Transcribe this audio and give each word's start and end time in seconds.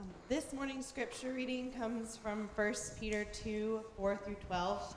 Um, 0.00 0.06
this 0.30 0.54
morning's 0.54 0.86
scripture 0.86 1.34
reading 1.34 1.72
comes 1.72 2.16
from 2.16 2.48
1 2.54 2.74
Peter 2.98 3.26
2 3.34 3.82
4 3.98 4.16
through 4.24 4.36
12. 4.46 4.96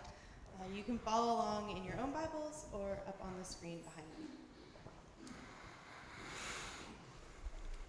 Uh, 0.55 0.63
you 0.73 0.81
can 0.81 0.97
follow 0.97 1.33
along 1.33 1.75
in 1.75 1.83
your 1.83 1.99
own 2.01 2.11
Bibles 2.11 2.67
or 2.71 2.93
up 3.05 3.19
on 3.21 3.33
the 3.37 3.43
screen 3.43 3.79
behind 3.79 4.07
me. 4.17 5.33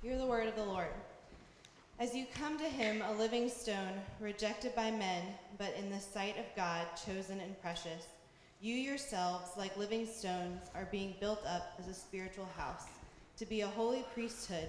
Hear 0.03 0.19
the 0.19 0.27
word 0.27 0.49
of 0.49 0.57
the 0.57 0.65
Lord. 0.65 0.89
As 2.01 2.17
you 2.17 2.27
come 2.35 2.59
to 2.59 2.65
him, 2.65 3.01
a 3.03 3.13
living 3.13 3.49
stone, 3.49 4.01
rejected 4.19 4.75
by 4.75 4.91
men, 4.91 5.23
but 5.57 5.73
in 5.79 5.91
the 5.91 6.01
sight 6.01 6.37
of 6.37 6.47
God, 6.57 6.85
chosen 7.07 7.39
and 7.39 7.61
precious, 7.63 8.09
you 8.61 8.75
yourselves, 8.75 9.51
like 9.57 9.77
living 9.77 10.05
stones, 10.05 10.63
are 10.75 10.89
being 10.91 11.15
built 11.21 11.47
up 11.47 11.75
as 11.79 11.87
a 11.87 11.95
spiritual 11.95 12.49
house, 12.57 12.87
to 13.37 13.47
be 13.47 13.61
a 13.61 13.69
holy 13.69 14.05
priesthood 14.15 14.69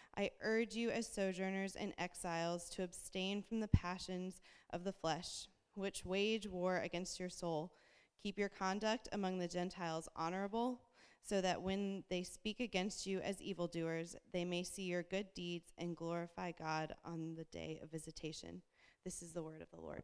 I 0.17 0.31
urge 0.41 0.75
you 0.75 0.89
as 0.89 1.07
sojourners 1.07 1.75
and 1.75 1.93
exiles 1.97 2.69
to 2.71 2.83
abstain 2.83 3.41
from 3.41 3.59
the 3.59 3.69
passions 3.69 4.41
of 4.71 4.83
the 4.83 4.91
flesh, 4.91 5.47
which 5.73 6.05
wage 6.05 6.47
war 6.47 6.79
against 6.79 7.19
your 7.19 7.29
soul. 7.29 7.71
Keep 8.21 8.37
your 8.37 8.49
conduct 8.49 9.07
among 9.13 9.39
the 9.39 9.47
Gentiles 9.47 10.09
honorable, 10.15 10.81
so 11.23 11.39
that 11.39 11.61
when 11.61 12.03
they 12.09 12.23
speak 12.23 12.59
against 12.59 13.05
you 13.05 13.19
as 13.21 13.41
evildoers, 13.41 14.15
they 14.33 14.43
may 14.43 14.63
see 14.63 14.83
your 14.83 15.03
good 15.03 15.27
deeds 15.33 15.71
and 15.77 15.95
glorify 15.95 16.51
God 16.51 16.93
on 17.05 17.35
the 17.35 17.45
day 17.45 17.79
of 17.81 17.89
visitation. 17.89 18.61
This 19.05 19.21
is 19.21 19.31
the 19.31 19.41
word 19.41 19.61
of 19.61 19.71
the 19.71 19.79
Lord. 19.81 20.03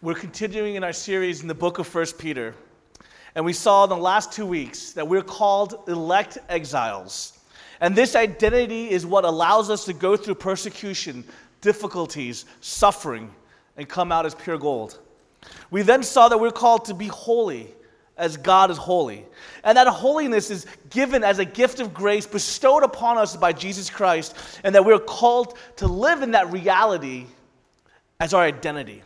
We're 0.00 0.14
continuing 0.14 0.76
in 0.76 0.84
our 0.84 0.92
series 0.92 1.42
in 1.42 1.48
the 1.48 1.54
book 1.54 1.78
of 1.80 1.86
First 1.88 2.18
Peter. 2.18 2.54
And 3.38 3.44
we 3.44 3.52
saw 3.52 3.84
in 3.84 3.90
the 3.90 3.96
last 3.96 4.32
two 4.32 4.44
weeks 4.44 4.90
that 4.94 5.06
we're 5.06 5.22
called 5.22 5.84
elect 5.86 6.38
exiles. 6.48 7.38
And 7.80 7.94
this 7.94 8.16
identity 8.16 8.90
is 8.90 9.06
what 9.06 9.24
allows 9.24 9.70
us 9.70 9.84
to 9.84 9.92
go 9.92 10.16
through 10.16 10.34
persecution, 10.34 11.22
difficulties, 11.60 12.46
suffering, 12.60 13.30
and 13.76 13.88
come 13.88 14.10
out 14.10 14.26
as 14.26 14.34
pure 14.34 14.58
gold. 14.58 14.98
We 15.70 15.82
then 15.82 16.02
saw 16.02 16.28
that 16.28 16.38
we're 16.38 16.50
called 16.50 16.86
to 16.86 16.94
be 16.94 17.06
holy 17.06 17.68
as 18.16 18.36
God 18.36 18.72
is 18.72 18.76
holy. 18.76 19.24
And 19.62 19.78
that 19.78 19.86
holiness 19.86 20.50
is 20.50 20.66
given 20.90 21.22
as 21.22 21.38
a 21.38 21.44
gift 21.44 21.78
of 21.78 21.94
grace 21.94 22.26
bestowed 22.26 22.82
upon 22.82 23.18
us 23.18 23.36
by 23.36 23.52
Jesus 23.52 23.88
Christ, 23.88 24.34
and 24.64 24.74
that 24.74 24.84
we're 24.84 24.98
called 24.98 25.56
to 25.76 25.86
live 25.86 26.22
in 26.22 26.32
that 26.32 26.50
reality 26.50 27.26
as 28.18 28.34
our 28.34 28.42
identity. 28.42 29.04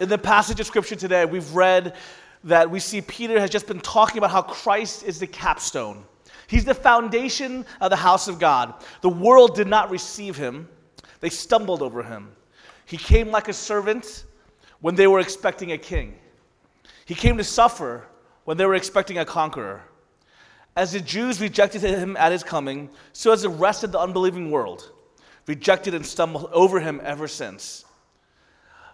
In 0.00 0.08
the 0.08 0.16
passage 0.16 0.58
of 0.60 0.66
scripture 0.66 0.96
today, 0.96 1.26
we've 1.26 1.54
read 1.54 1.94
that 2.44 2.70
we 2.70 2.80
see 2.80 3.00
Peter 3.00 3.38
has 3.38 3.50
just 3.50 3.66
been 3.66 3.80
talking 3.80 4.18
about 4.18 4.30
how 4.30 4.42
Christ 4.42 5.04
is 5.04 5.18
the 5.18 5.26
capstone. 5.26 6.04
He's 6.46 6.64
the 6.64 6.74
foundation 6.74 7.64
of 7.80 7.90
the 7.90 7.96
house 7.96 8.28
of 8.28 8.38
God. 8.38 8.74
The 9.00 9.08
world 9.08 9.54
did 9.54 9.66
not 9.66 9.90
receive 9.90 10.36
him, 10.36 10.68
they 11.20 11.30
stumbled 11.30 11.82
over 11.82 12.02
him. 12.02 12.32
He 12.84 12.96
came 12.96 13.30
like 13.30 13.48
a 13.48 13.52
servant 13.52 14.24
when 14.80 14.96
they 14.96 15.06
were 15.06 15.20
expecting 15.20 15.72
a 15.72 15.78
king, 15.78 16.18
he 17.04 17.14
came 17.14 17.36
to 17.36 17.44
suffer 17.44 18.06
when 18.44 18.56
they 18.56 18.66
were 18.66 18.74
expecting 18.74 19.18
a 19.18 19.24
conqueror. 19.24 19.82
As 20.74 20.92
the 20.92 21.00
Jews 21.00 21.40
rejected 21.40 21.82
him 21.82 22.16
at 22.16 22.32
his 22.32 22.42
coming, 22.42 22.90
so 23.12 23.30
has 23.30 23.42
the 23.42 23.48
rest 23.48 23.84
of 23.84 23.92
the 23.92 23.98
unbelieving 23.98 24.50
world 24.50 24.90
rejected 25.46 25.94
and 25.94 26.04
stumbled 26.04 26.48
over 26.52 26.80
him 26.80 27.00
ever 27.04 27.28
since. 27.28 27.84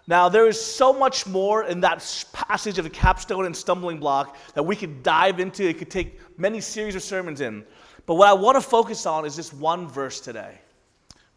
Now, 0.09 0.27
there 0.27 0.47
is 0.47 0.59
so 0.59 0.91
much 0.91 1.27
more 1.27 1.65
in 1.65 1.81
that 1.81 1.99
passage 2.33 2.79
of 2.79 2.83
the 2.83 2.89
capstone 2.89 3.45
and 3.45 3.55
stumbling 3.55 3.99
block 3.99 4.37
that 4.55 4.63
we 4.63 4.75
could 4.75 5.03
dive 5.03 5.39
into. 5.39 5.69
It 5.69 5.77
could 5.77 5.91
take 5.91 6.19
many 6.35 6.61
series 6.61 6.95
of 6.95 7.03
sermons 7.03 7.41
in. 7.41 7.63
But 8.07 8.15
what 8.15 8.27
I 8.27 8.33
want 8.33 8.55
to 8.55 8.61
focus 8.61 9.05
on 9.05 9.23
is 9.23 9.35
this 9.35 9.53
one 9.53 9.87
verse 9.87 10.19
today. 10.19 10.57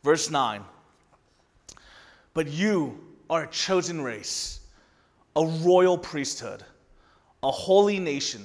Verse 0.03 0.31
9. 0.31 0.65
But 2.33 2.49
you 2.49 2.99
are 3.29 3.43
a 3.43 3.47
chosen 3.49 4.01
race, 4.01 4.61
a 5.37 5.45
royal 5.45 5.99
priesthood, 5.99 6.65
a 7.43 7.51
holy 7.51 7.99
nation, 7.99 8.43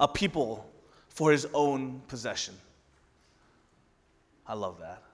a 0.00 0.08
people 0.08 0.68
for 1.08 1.30
his 1.30 1.46
own 1.54 2.02
possession. 2.08 2.54
I 4.44 4.54
love 4.54 4.80
that. 4.80 5.04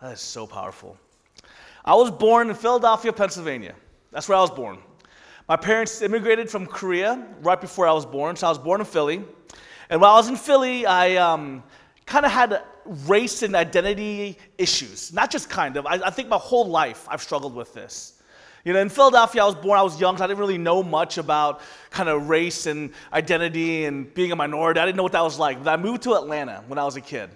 That 0.00 0.12
is 0.12 0.20
so 0.20 0.46
powerful. 0.46 0.96
I 1.84 1.94
was 1.94 2.10
born 2.10 2.48
in 2.48 2.56
Philadelphia, 2.56 3.12
Pennsylvania. 3.12 3.74
That's 4.10 4.28
where 4.28 4.38
I 4.38 4.40
was 4.40 4.50
born. 4.50 4.78
My 5.48 5.56
parents 5.56 6.00
immigrated 6.00 6.48
from 6.48 6.66
Korea 6.66 7.26
right 7.42 7.60
before 7.60 7.86
I 7.86 7.92
was 7.92 8.06
born, 8.06 8.36
so 8.36 8.46
I 8.46 8.50
was 8.50 8.58
born 8.58 8.80
in 8.80 8.86
Philly. 8.86 9.22
And 9.90 10.00
while 10.00 10.14
I 10.14 10.16
was 10.16 10.28
in 10.28 10.36
Philly, 10.36 10.86
I 10.86 11.16
um, 11.16 11.62
kind 12.06 12.24
of 12.24 12.32
had 12.32 12.62
race 12.86 13.42
and 13.42 13.54
identity 13.54 14.38
issues. 14.56 15.12
Not 15.12 15.30
just 15.30 15.50
kind 15.50 15.76
of, 15.76 15.84
I, 15.84 16.00
I, 16.06 16.10
think 16.10 16.28
my 16.28 16.38
whole 16.38 16.66
life 16.66 17.06
I've 17.10 17.22
struggled 17.22 17.54
with 17.54 17.74
this. 17.74 18.22
You 18.64 18.72
know, 18.72 18.80
in 18.80 18.88
Philadelphia, 18.88 19.42
I 19.42 19.46
was 19.46 19.54
born, 19.54 19.78
I 19.78 19.82
was 19.82 20.00
young, 20.00 20.16
so 20.16 20.24
I 20.24 20.26
didn't 20.26 20.40
really 20.40 20.56
know 20.56 20.82
much 20.82 21.18
about 21.18 21.60
kind 21.90 22.08
of 22.08 22.30
race 22.30 22.64
and 22.64 22.92
identity 23.12 23.84
and 23.84 24.12
being 24.14 24.32
a 24.32 24.36
minority. 24.36 24.80
I 24.80 24.86
didn't 24.86 24.96
know 24.96 25.02
what 25.02 25.12
that 25.12 25.22
was 25.22 25.38
like. 25.38 25.62
But 25.62 25.78
I 25.78 25.82
moved 25.82 26.02
to 26.04 26.14
Atlanta 26.14 26.64
when 26.66 26.78
I 26.78 26.84
was 26.84 26.96
a 26.96 27.02
kid. 27.02 27.28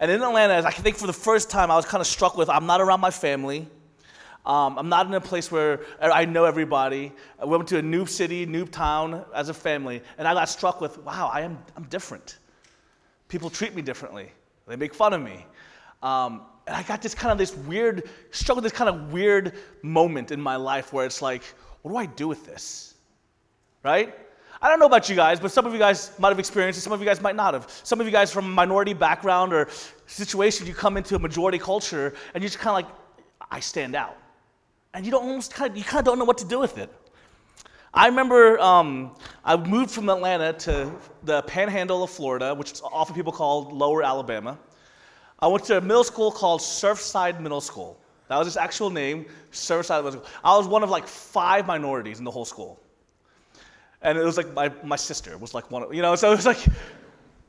And 0.00 0.10
in 0.10 0.22
Atlanta, 0.22 0.66
I 0.66 0.70
think 0.70 0.96
for 0.96 1.06
the 1.06 1.12
first 1.12 1.50
time, 1.50 1.70
I 1.70 1.76
was 1.76 1.84
kind 1.84 2.00
of 2.00 2.06
struck 2.06 2.36
with 2.36 2.48
I'm 2.48 2.66
not 2.66 2.80
around 2.80 3.00
my 3.00 3.10
family. 3.10 3.68
Um, 4.46 4.78
I'm 4.78 4.88
not 4.88 5.06
in 5.06 5.12
a 5.12 5.20
place 5.20 5.52
where 5.52 5.80
I 6.00 6.24
know 6.24 6.44
everybody. 6.44 7.12
I 7.38 7.44
went 7.44 7.68
to 7.68 7.78
a 7.78 7.82
new 7.82 8.06
city, 8.06 8.46
new 8.46 8.64
town 8.64 9.22
as 9.34 9.50
a 9.50 9.54
family, 9.54 10.00
and 10.16 10.26
I 10.26 10.32
got 10.32 10.48
struck 10.48 10.80
with 10.80 10.96
wow, 11.04 11.30
I 11.30 11.42
am, 11.42 11.58
I'm 11.76 11.84
different. 11.84 12.38
People 13.28 13.50
treat 13.50 13.74
me 13.74 13.82
differently, 13.82 14.32
they 14.66 14.76
make 14.76 14.94
fun 14.94 15.12
of 15.12 15.20
me. 15.20 15.44
Um, 16.02 16.42
and 16.66 16.74
I 16.74 16.82
got 16.82 17.02
this 17.02 17.14
kind 17.14 17.30
of 17.30 17.36
this 17.36 17.54
weird, 17.54 18.08
struggle 18.30 18.62
this 18.62 18.72
kind 18.72 18.88
of 18.88 19.12
weird 19.12 19.52
moment 19.82 20.30
in 20.30 20.40
my 20.40 20.56
life 20.56 20.92
where 20.94 21.04
it's 21.04 21.20
like, 21.20 21.42
what 21.82 21.92
do 21.92 21.96
I 21.98 22.06
do 22.06 22.26
with 22.26 22.46
this? 22.46 22.94
Right? 23.82 24.14
I 24.62 24.68
don't 24.68 24.78
know 24.78 24.86
about 24.86 25.08
you 25.08 25.16
guys, 25.16 25.40
but 25.40 25.50
some 25.50 25.64
of 25.64 25.72
you 25.72 25.78
guys 25.78 26.12
might 26.18 26.28
have 26.28 26.38
experienced 26.38 26.78
it, 26.78 26.82
some 26.82 26.92
of 26.92 27.00
you 27.00 27.06
guys 27.06 27.22
might 27.22 27.34
not 27.34 27.54
have. 27.54 27.80
Some 27.82 27.98
of 27.98 28.06
you 28.06 28.12
guys 28.12 28.30
from 28.30 28.44
a 28.44 28.48
minority 28.48 28.92
background 28.92 29.54
or 29.54 29.68
situation, 30.06 30.66
you 30.66 30.74
come 30.74 30.98
into 30.98 31.16
a 31.16 31.18
majority 31.18 31.58
culture 31.58 32.12
and 32.34 32.42
you're 32.42 32.50
just 32.50 32.58
kind 32.58 32.84
of 32.84 32.90
like, 32.90 32.96
I 33.50 33.60
stand 33.60 33.96
out. 33.96 34.18
And 34.92 35.06
you 35.06 35.10
don't 35.12 35.26
almost 35.26 35.54
kind 35.54 35.70
of, 35.70 35.78
you 35.78 35.84
kind 35.84 36.00
of 36.00 36.04
don't 36.04 36.18
know 36.18 36.26
what 36.26 36.36
to 36.38 36.44
do 36.44 36.58
with 36.58 36.76
it. 36.76 36.92
I 37.94 38.06
remember 38.06 38.60
um, 38.60 39.16
I 39.44 39.56
moved 39.56 39.92
from 39.92 40.10
Atlanta 40.10 40.52
to 40.52 40.92
the 41.22 41.42
panhandle 41.42 42.02
of 42.02 42.10
Florida, 42.10 42.54
which 42.54 42.80
often 42.84 43.14
people 43.14 43.32
call 43.32 43.70
Lower 43.70 44.02
Alabama. 44.02 44.58
I 45.38 45.46
went 45.46 45.64
to 45.64 45.78
a 45.78 45.80
middle 45.80 46.04
school 46.04 46.30
called 46.30 46.60
Surfside 46.60 47.40
Middle 47.40 47.62
School. 47.62 47.98
That 48.28 48.36
was 48.36 48.46
its 48.46 48.58
actual 48.58 48.90
name, 48.90 49.24
Surfside 49.52 50.04
Middle 50.04 50.20
School. 50.20 50.26
I 50.44 50.56
was 50.56 50.68
one 50.68 50.82
of 50.82 50.90
like 50.90 51.08
five 51.08 51.66
minorities 51.66 52.18
in 52.18 52.24
the 52.26 52.30
whole 52.30 52.44
school 52.44 52.78
and 54.02 54.16
it 54.18 54.24
was 54.24 54.36
like 54.36 54.52
my, 54.54 54.72
my 54.82 54.96
sister 54.96 55.36
was 55.38 55.54
like 55.54 55.70
one 55.70 55.82
of, 55.82 55.94
you 55.94 56.02
know, 56.02 56.14
so 56.14 56.32
it 56.32 56.36
was 56.36 56.46
like 56.46 56.64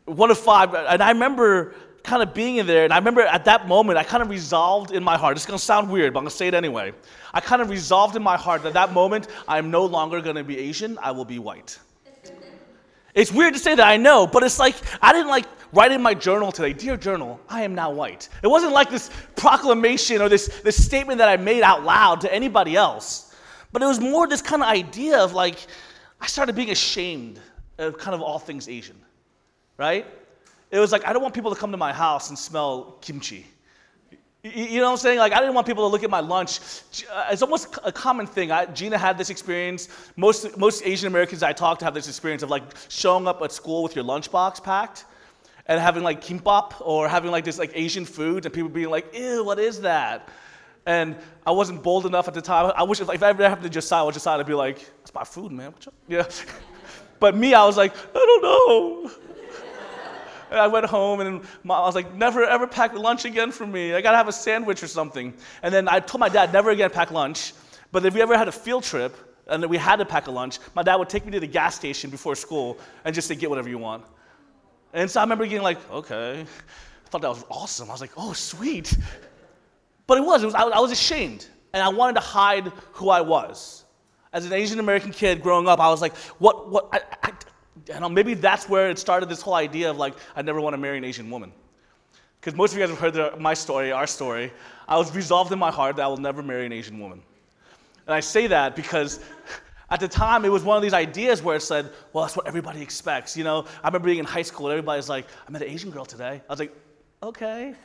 one 0.05 0.31
of 0.31 0.37
five. 0.37 0.73
And 0.73 1.01
I 1.01 1.11
remember 1.11 1.75
kind 2.03 2.23
of 2.23 2.33
being 2.33 2.57
in 2.57 2.65
there, 2.65 2.83
and 2.83 2.91
I 2.91 2.97
remember 2.97 3.21
at 3.21 3.45
that 3.45 3.67
moment, 3.67 3.97
I 3.97 4.03
kind 4.03 4.23
of 4.23 4.29
resolved 4.29 4.91
in 4.91 5.03
my 5.03 5.17
heart. 5.17 5.37
It's 5.37 5.45
gonna 5.45 5.59
sound 5.59 5.89
weird, 5.89 6.13
but 6.13 6.19
I'm 6.19 6.23
gonna 6.23 6.31
say 6.31 6.47
it 6.47 6.53
anyway. 6.53 6.93
I 7.33 7.41
kind 7.41 7.61
of 7.61 7.69
resolved 7.69 8.15
in 8.15 8.23
my 8.23 8.37
heart 8.37 8.63
that 8.63 8.69
at 8.69 8.73
that 8.73 8.93
moment, 8.93 9.27
I'm 9.47 9.71
no 9.71 9.85
longer 9.85 10.19
gonna 10.21 10.43
be 10.43 10.57
Asian, 10.57 10.97
I 11.01 11.11
will 11.11 11.25
be 11.25 11.39
white. 11.39 11.77
It's 13.13 13.31
weird 13.31 13.53
to 13.53 13.59
say 13.59 13.75
that, 13.75 13.85
I 13.85 13.97
know, 13.97 14.25
but 14.25 14.41
it's 14.43 14.57
like, 14.57 14.75
I 15.01 15.11
didn't 15.11 15.27
like 15.27 15.45
write 15.73 15.91
in 15.91 16.01
my 16.01 16.13
journal 16.13 16.51
today, 16.51 16.73
Dear 16.73 16.95
Journal, 16.95 17.39
I 17.49 17.63
am 17.63 17.75
now 17.75 17.91
white. 17.91 18.29
It 18.41 18.47
wasn't 18.47 18.71
like 18.71 18.89
this 18.89 19.09
proclamation 19.35 20.21
or 20.21 20.29
this, 20.29 20.47
this 20.63 20.83
statement 20.83 21.17
that 21.17 21.27
I 21.27 21.35
made 21.35 21.61
out 21.61 21.83
loud 21.83 22.21
to 22.21 22.33
anybody 22.33 22.75
else. 22.75 23.35
But 23.73 23.81
it 23.81 23.85
was 23.85 23.99
more 23.99 24.27
this 24.27 24.41
kind 24.41 24.61
of 24.61 24.69
idea 24.69 25.19
of 25.19 25.33
like, 25.33 25.59
I 26.21 26.27
started 26.27 26.55
being 26.55 26.69
ashamed 26.69 27.39
of 27.79 27.97
kind 27.97 28.13
of 28.13 28.21
all 28.21 28.39
things 28.39 28.69
Asian, 28.69 28.95
right? 29.77 30.05
It 30.69 30.79
was 30.79 30.91
like, 30.91 31.05
I 31.05 31.13
don't 31.13 31.21
want 31.21 31.33
people 31.33 31.53
to 31.53 31.59
come 31.59 31.71
to 31.71 31.77
my 31.77 31.91
house 31.91 32.29
and 32.29 32.37
smell 32.37 32.97
kimchi. 33.01 33.47
You 34.43 34.79
know 34.79 34.85
what 34.85 34.91
I'm 34.91 34.97
saying? 34.97 35.19
Like, 35.19 35.33
I 35.33 35.39
didn't 35.39 35.53
want 35.53 35.67
people 35.67 35.87
to 35.87 35.91
look 35.91 36.03
at 36.03 36.09
my 36.09 36.19
lunch. 36.19 36.59
Uh, 37.11 37.27
it's 37.29 37.43
almost 37.43 37.77
a 37.83 37.91
common 37.91 38.25
thing. 38.25 38.51
I, 38.51 38.65
Gina 38.65 38.97
had 38.97 39.15
this 39.17 39.29
experience. 39.29 39.87
Most, 40.15 40.57
most 40.57 40.83
Asian 40.83 41.07
Americans 41.07 41.43
I 41.43 41.53
talk 41.53 41.77
to 41.79 41.85
have 41.85 41.93
this 41.93 42.07
experience 42.07 42.41
of 42.41 42.49
like 42.49 42.63
showing 42.89 43.27
up 43.27 43.41
at 43.43 43.51
school 43.51 43.83
with 43.83 43.95
your 43.95 44.05
lunchbox 44.05 44.63
packed 44.63 45.05
and 45.67 45.79
having 45.79 46.01
like 46.01 46.23
kimbap 46.23 46.73
or 46.81 47.07
having 47.07 47.29
like 47.29 47.45
this 47.45 47.59
like 47.59 47.71
Asian 47.75 48.05
food 48.05 48.45
and 48.45 48.53
people 48.53 48.69
being 48.69 48.89
like, 48.89 49.13
ew, 49.13 49.43
what 49.43 49.59
is 49.59 49.81
that? 49.81 50.29
And 50.85 51.15
I 51.45 51.51
wasn't 51.51 51.83
bold 51.83 52.05
enough 52.05 52.27
at 52.27 52.33
the 52.33 52.41
time. 52.41 52.71
I 52.75 52.83
wish 52.83 52.99
if, 53.01 53.09
if 53.09 53.21
I 53.21 53.29
ever 53.29 53.47
happened 53.47 53.63
to 53.63 53.69
Josiah, 53.69 54.11
Josiah 54.11 54.37
would 54.37 54.47
be 54.47 54.53
like, 54.53 54.79
it's 55.01 55.13
my 55.13 55.23
food, 55.23 55.51
man. 55.51 55.73
Yeah. 56.07 56.27
but 57.19 57.35
me, 57.35 57.53
I 57.53 57.65
was 57.65 57.77
like, 57.77 57.93
I 57.95 58.13
don't 58.13 58.41
know. 58.41 59.11
And 60.49 60.59
I 60.59 60.67
went 60.67 60.85
home 60.85 61.21
and 61.21 61.41
I 61.63 61.79
was 61.79 61.95
like, 61.95 62.13
never 62.13 62.43
ever 62.43 62.67
pack 62.67 62.93
lunch 62.93 63.23
again 63.23 63.51
for 63.51 63.65
me. 63.65 63.93
I 63.93 64.01
gotta 64.01 64.17
have 64.17 64.27
a 64.27 64.33
sandwich 64.33 64.83
or 64.83 64.87
something. 64.87 65.33
And 65.63 65.73
then 65.73 65.87
I 65.87 66.01
told 66.01 66.19
my 66.19 66.27
dad, 66.27 66.51
never 66.51 66.71
again 66.71 66.89
pack 66.89 67.09
lunch. 67.09 67.53
But 67.93 68.05
if 68.05 68.13
we 68.13 68.21
ever 68.21 68.37
had 68.37 68.49
a 68.49 68.51
field 68.51 68.83
trip 68.83 69.15
and 69.47 69.65
we 69.67 69.77
had 69.77 69.97
to 69.97 70.05
pack 70.05 70.27
a 70.27 70.31
lunch, 70.31 70.59
my 70.75 70.83
dad 70.83 70.97
would 70.97 71.07
take 71.07 71.25
me 71.25 71.31
to 71.31 71.39
the 71.39 71.47
gas 71.47 71.75
station 71.75 72.09
before 72.09 72.35
school 72.35 72.77
and 73.05 73.15
just 73.15 73.29
say, 73.29 73.35
get 73.35 73.49
whatever 73.49 73.69
you 73.69 73.77
want. 73.77 74.03
And 74.93 75.09
so 75.09 75.21
I 75.21 75.23
remember 75.23 75.45
getting 75.45 75.63
like, 75.63 75.77
okay. 75.89 76.41
I 76.41 77.09
thought 77.09 77.21
that 77.21 77.29
was 77.29 77.45
awesome. 77.49 77.89
I 77.89 77.93
was 77.93 78.01
like, 78.01 78.11
oh, 78.17 78.33
sweet. 78.33 78.97
But 80.11 80.17
it 80.17 80.25
was, 80.25 80.43
it 80.43 80.47
was 80.47 80.55
I, 80.55 80.63
I 80.63 80.81
was 80.81 80.91
ashamed. 80.91 81.47
And 81.71 81.81
I 81.81 81.87
wanted 81.87 82.15
to 82.15 82.19
hide 82.19 82.67
who 82.91 83.07
I 83.07 83.21
was. 83.21 83.85
As 84.33 84.45
an 84.45 84.51
Asian 84.51 84.77
American 84.77 85.11
kid 85.13 85.41
growing 85.41 85.69
up, 85.69 85.79
I 85.79 85.87
was 85.87 86.01
like, 86.01 86.13
what, 86.37 86.69
what, 86.69 86.89
I, 86.91 86.99
I, 87.23 87.31
and 87.93 88.13
maybe 88.13 88.33
that's 88.33 88.67
where 88.67 88.89
it 88.89 88.99
started 88.99 89.29
this 89.29 89.39
whole 89.39 89.53
idea 89.53 89.89
of 89.89 89.95
like, 89.95 90.15
I 90.35 90.41
never 90.41 90.59
want 90.59 90.73
to 90.73 90.77
marry 90.77 90.97
an 90.97 91.05
Asian 91.05 91.29
woman. 91.29 91.53
Because 92.41 92.57
most 92.57 92.73
of 92.73 92.77
you 92.77 92.83
guys 92.83 92.89
have 92.89 92.99
heard 92.99 93.13
the, 93.13 93.39
my 93.39 93.53
story, 93.53 93.93
our 93.93 94.05
story. 94.05 94.51
I 94.85 94.97
was 94.97 95.15
resolved 95.15 95.53
in 95.53 95.59
my 95.59 95.71
heart 95.71 95.95
that 95.95 96.03
I 96.03 96.07
will 96.07 96.17
never 96.17 96.43
marry 96.43 96.65
an 96.65 96.73
Asian 96.73 96.99
woman. 96.99 97.21
And 98.05 98.13
I 98.13 98.19
say 98.19 98.47
that 98.47 98.75
because 98.75 99.21
at 99.89 100.01
the 100.01 100.09
time, 100.09 100.43
it 100.43 100.49
was 100.49 100.65
one 100.65 100.75
of 100.75 100.83
these 100.83 100.93
ideas 100.93 101.41
where 101.41 101.55
it 101.55 101.61
said, 101.61 101.89
well, 102.11 102.25
that's 102.25 102.35
what 102.35 102.47
everybody 102.47 102.81
expects. 102.81 103.37
You 103.37 103.45
know, 103.45 103.65
I 103.81 103.87
remember 103.87 104.07
being 104.07 104.19
in 104.19 104.25
high 104.25 104.41
school 104.41 104.67
and 104.67 104.73
everybody's 104.73 105.07
like, 105.07 105.27
I 105.47 105.51
met 105.51 105.61
an 105.61 105.69
Asian 105.69 105.89
girl 105.89 106.03
today. 106.03 106.41
I 106.49 106.51
was 106.51 106.59
like, 106.59 106.75
okay. 107.23 107.75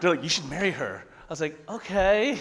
They're 0.00 0.10
like, 0.10 0.22
you 0.22 0.28
should 0.28 0.48
marry 0.48 0.70
her. 0.70 1.04
I 1.28 1.32
was 1.32 1.40
like, 1.40 1.58
okay. 1.68 2.40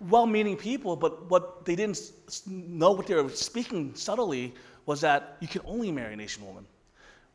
Well 0.00 0.26
meaning 0.26 0.56
people, 0.56 0.96
but 0.96 1.30
what 1.30 1.64
they 1.64 1.74
didn't 1.74 2.12
know 2.46 2.92
what 2.92 3.06
they 3.06 3.14
were 3.14 3.28
speaking 3.30 3.94
subtly 3.94 4.54
was 4.84 5.00
that 5.00 5.36
you 5.40 5.48
can 5.48 5.62
only 5.64 5.90
marry 5.90 6.12
an 6.12 6.20
Asian 6.20 6.44
woman, 6.44 6.66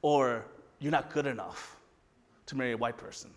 or 0.01 0.45
you're 0.79 0.91
not 0.91 1.11
good 1.11 1.25
enough 1.25 1.75
to 2.45 2.55
marry 2.55 2.73
a 2.73 2.77
white 2.77 2.97
person. 2.97 3.31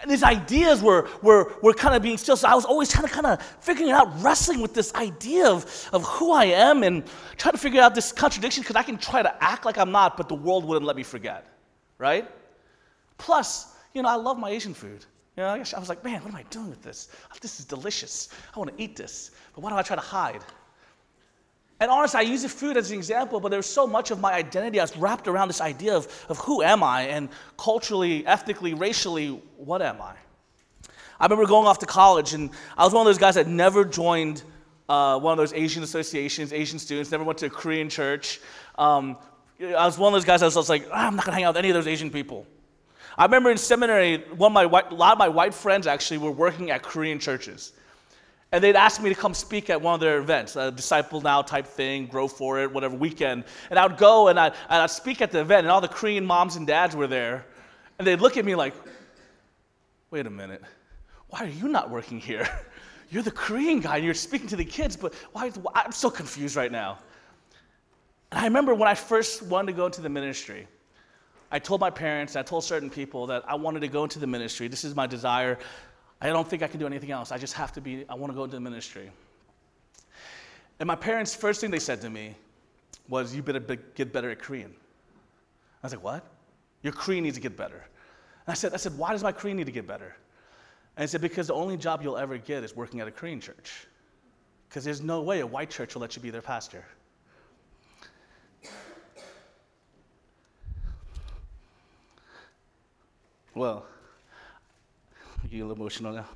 And 0.00 0.10
these 0.10 0.22
ideas 0.22 0.82
were, 0.82 1.08
were, 1.22 1.52
were 1.62 1.74
kind 1.74 1.94
of 1.94 2.02
being 2.02 2.16
still. 2.16 2.36
So 2.36 2.48
I 2.48 2.54
was 2.54 2.64
always 2.64 2.92
kind 2.92 3.04
of 3.04 3.12
kind 3.12 3.26
of 3.26 3.42
figuring 3.60 3.90
out, 3.90 4.08
wrestling 4.22 4.60
with 4.60 4.72
this 4.72 4.94
idea 4.94 5.46
of, 5.46 5.88
of 5.92 6.04
who 6.04 6.32
I 6.32 6.46
am 6.46 6.82
and 6.82 7.04
trying 7.36 7.52
to 7.52 7.58
figure 7.58 7.82
out 7.82 7.94
this 7.94 8.12
contradiction 8.12 8.62
because 8.62 8.76
I 8.76 8.82
can 8.82 8.96
try 8.96 9.22
to 9.22 9.44
act 9.44 9.64
like 9.64 9.76
I'm 9.76 9.92
not, 9.92 10.16
but 10.16 10.28
the 10.28 10.34
world 10.34 10.64
wouldn't 10.64 10.86
let 10.86 10.96
me 10.96 11.02
forget, 11.02 11.46
right? 11.98 12.30
Plus, 13.18 13.74
you 13.92 14.02
know, 14.02 14.08
I 14.08 14.16
love 14.16 14.38
my 14.38 14.50
Asian 14.50 14.74
food. 14.74 15.04
You 15.36 15.42
know, 15.42 15.48
I 15.48 15.58
was 15.58 15.88
like, 15.88 16.04
man, 16.04 16.22
what 16.22 16.30
am 16.30 16.36
I 16.36 16.44
doing 16.44 16.70
with 16.70 16.82
this? 16.82 17.08
This 17.42 17.58
is 17.58 17.66
delicious. 17.66 18.28
I 18.54 18.58
want 18.58 18.76
to 18.76 18.82
eat 18.82 18.94
this. 18.94 19.32
But 19.54 19.62
why 19.62 19.70
do 19.70 19.76
I 19.76 19.82
try 19.82 19.96
to 19.96 20.02
hide? 20.02 20.42
And 21.80 21.90
honestly, 21.90 22.18
I 22.18 22.22
use 22.22 22.42
the 22.42 22.48
food 22.48 22.76
as 22.76 22.92
an 22.92 22.96
example, 22.96 23.40
but 23.40 23.50
there's 23.50 23.66
so 23.66 23.86
much 23.86 24.12
of 24.12 24.20
my 24.20 24.32
identity 24.32 24.78
that's 24.78 24.96
wrapped 24.96 25.26
around 25.26 25.48
this 25.48 25.60
idea 25.60 25.96
of, 25.96 26.06
of 26.28 26.38
who 26.38 26.62
am 26.62 26.84
I 26.84 27.02
and 27.02 27.28
culturally, 27.58 28.24
ethnically, 28.26 28.74
racially, 28.74 29.42
what 29.56 29.82
am 29.82 30.00
I? 30.00 30.14
I 31.18 31.24
remember 31.24 31.46
going 31.46 31.66
off 31.66 31.80
to 31.80 31.86
college, 31.86 32.32
and 32.32 32.50
I 32.76 32.84
was 32.84 32.92
one 32.92 33.02
of 33.02 33.06
those 33.06 33.18
guys 33.18 33.34
that 33.34 33.48
never 33.48 33.84
joined 33.84 34.42
uh, 34.88 35.18
one 35.18 35.32
of 35.32 35.38
those 35.38 35.52
Asian 35.52 35.82
associations, 35.82 36.52
Asian 36.52 36.78
students, 36.78 37.10
never 37.10 37.24
went 37.24 37.38
to 37.38 37.46
a 37.46 37.50
Korean 37.50 37.88
church. 37.88 38.40
Um, 38.78 39.16
I 39.60 39.86
was 39.86 39.98
one 39.98 40.12
of 40.12 40.16
those 40.16 40.24
guys 40.24 40.40
that 40.40 40.46
was, 40.46 40.56
was 40.56 40.68
like, 40.68 40.86
ah, 40.92 41.06
I'm 41.06 41.16
not 41.16 41.24
gonna 41.24 41.34
hang 41.34 41.44
out 41.44 41.54
with 41.54 41.58
any 41.58 41.70
of 41.70 41.74
those 41.74 41.86
Asian 41.86 42.10
people. 42.10 42.46
I 43.16 43.24
remember 43.24 43.50
in 43.50 43.58
seminary, 43.58 44.18
one 44.36 44.50
of 44.50 44.54
my 44.54 44.66
white, 44.66 44.90
a 44.90 44.94
lot 44.94 45.12
of 45.12 45.18
my 45.18 45.28
white 45.28 45.54
friends 45.54 45.86
actually 45.86 46.18
were 46.18 46.32
working 46.32 46.70
at 46.70 46.82
Korean 46.82 47.18
churches. 47.18 47.72
And 48.50 48.62
they'd 48.62 48.76
ask 48.76 49.02
me 49.02 49.08
to 49.08 49.14
come 49.14 49.34
speak 49.34 49.70
at 49.70 49.80
one 49.80 49.94
of 49.94 50.00
their 50.00 50.18
events, 50.18 50.54
a 50.54 50.70
Disciple 50.70 51.20
Now 51.20 51.42
type 51.42 51.66
thing, 51.66 52.06
Grow 52.06 52.28
for 52.28 52.60
It, 52.60 52.70
whatever 52.72 52.94
weekend. 52.94 53.44
And 53.70 53.78
I 53.78 53.86
would 53.86 53.98
go 53.98 54.28
and 54.28 54.38
I'd, 54.38 54.52
and 54.68 54.82
I'd 54.82 54.90
speak 54.90 55.20
at 55.20 55.32
the 55.32 55.40
event, 55.40 55.60
and 55.60 55.70
all 55.70 55.80
the 55.80 55.88
Korean 55.88 56.24
moms 56.24 56.56
and 56.56 56.66
dads 56.66 56.94
were 56.94 57.08
there. 57.08 57.46
And 57.98 58.06
they'd 58.06 58.20
look 58.20 58.36
at 58.36 58.44
me 58.44 58.54
like, 58.54 58.74
wait 60.10 60.26
a 60.26 60.30
minute, 60.30 60.62
why 61.28 61.40
are 61.40 61.48
you 61.48 61.68
not 61.68 61.90
working 61.90 62.20
here? 62.20 62.48
You're 63.10 63.22
the 63.22 63.30
Korean 63.30 63.80
guy, 63.80 63.96
and 63.96 64.04
you're 64.04 64.14
speaking 64.14 64.48
to 64.48 64.56
the 64.56 64.64
kids, 64.64 64.96
but 64.96 65.14
why? 65.32 65.52
I'm 65.74 65.92
so 65.92 66.10
confused 66.10 66.56
right 66.56 66.72
now. 66.72 66.98
And 68.32 68.40
I 68.40 68.44
remember 68.44 68.74
when 68.74 68.88
I 68.88 68.94
first 68.94 69.42
wanted 69.42 69.72
to 69.72 69.76
go 69.76 69.86
into 69.86 70.00
the 70.00 70.08
ministry, 70.08 70.66
I 71.54 71.60
told 71.60 71.80
my 71.80 71.88
parents, 71.88 72.34
I 72.34 72.42
told 72.42 72.64
certain 72.64 72.90
people 72.90 73.28
that 73.28 73.44
I 73.46 73.54
wanted 73.54 73.78
to 73.82 73.86
go 73.86 74.02
into 74.02 74.18
the 74.18 74.26
ministry. 74.26 74.66
This 74.66 74.82
is 74.82 74.96
my 74.96 75.06
desire. 75.06 75.56
I 76.20 76.26
don't 76.26 76.48
think 76.48 76.64
I 76.64 76.66
can 76.66 76.80
do 76.80 76.86
anything 76.86 77.12
else. 77.12 77.30
I 77.30 77.38
just 77.38 77.54
have 77.54 77.70
to 77.74 77.80
be, 77.80 78.04
I 78.08 78.14
want 78.14 78.32
to 78.32 78.36
go 78.36 78.42
into 78.42 78.56
the 78.56 78.60
ministry. 78.60 79.08
And 80.80 80.88
my 80.88 80.96
parents, 80.96 81.32
first 81.32 81.60
thing 81.60 81.70
they 81.70 81.78
said 81.78 82.00
to 82.00 82.10
me 82.10 82.34
was, 83.08 83.36
You 83.36 83.42
better 83.44 83.60
be, 83.60 83.78
get 83.94 84.12
better 84.12 84.30
at 84.30 84.40
Korean. 84.40 84.74
I 85.80 85.86
was 85.86 85.92
like, 85.92 86.02
What? 86.02 86.26
Your 86.82 86.92
Korean 86.92 87.22
needs 87.22 87.36
to 87.36 87.40
get 87.40 87.56
better. 87.56 87.84
And 88.46 88.48
I 88.48 88.54
said, 88.54 88.74
I 88.74 88.76
said, 88.76 88.98
Why 88.98 89.12
does 89.12 89.22
my 89.22 89.30
Korean 89.30 89.56
need 89.56 89.66
to 89.66 89.72
get 89.72 89.86
better? 89.86 90.16
And 90.96 91.04
he 91.04 91.06
said, 91.06 91.20
Because 91.20 91.46
the 91.46 91.54
only 91.54 91.76
job 91.76 92.02
you'll 92.02 92.18
ever 92.18 92.36
get 92.36 92.64
is 92.64 92.74
working 92.74 92.98
at 92.98 93.06
a 93.06 93.12
Korean 93.12 93.40
church. 93.40 93.86
Because 94.68 94.82
there's 94.82 95.02
no 95.02 95.22
way 95.22 95.38
a 95.38 95.46
white 95.46 95.70
church 95.70 95.94
will 95.94 96.02
let 96.02 96.16
you 96.16 96.22
be 96.22 96.30
their 96.30 96.42
pastor. 96.42 96.84
Well, 103.54 103.86
I 105.44 105.46
get 105.46 105.60
a 105.60 105.66
little 105.66 105.76
emotional 105.76 106.12
now. 106.12 106.26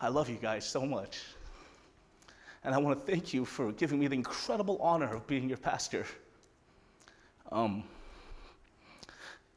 I 0.00 0.08
love 0.08 0.28
you 0.28 0.36
guys 0.36 0.66
so 0.66 0.84
much. 0.84 1.20
And 2.64 2.74
I 2.74 2.78
want 2.78 2.98
to 2.98 3.12
thank 3.12 3.32
you 3.32 3.44
for 3.44 3.70
giving 3.70 4.00
me 4.00 4.08
the 4.08 4.16
incredible 4.16 4.78
honor 4.80 5.14
of 5.14 5.26
being 5.28 5.48
your 5.48 5.58
pastor. 5.58 6.04
Um, 7.52 7.84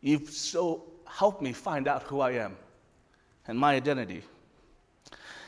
you've 0.02 0.30
so 0.30 0.84
helped 1.08 1.42
me 1.42 1.52
find 1.52 1.88
out 1.88 2.04
who 2.04 2.20
I 2.20 2.34
am 2.34 2.56
and 3.48 3.58
my 3.58 3.74
identity. 3.74 4.22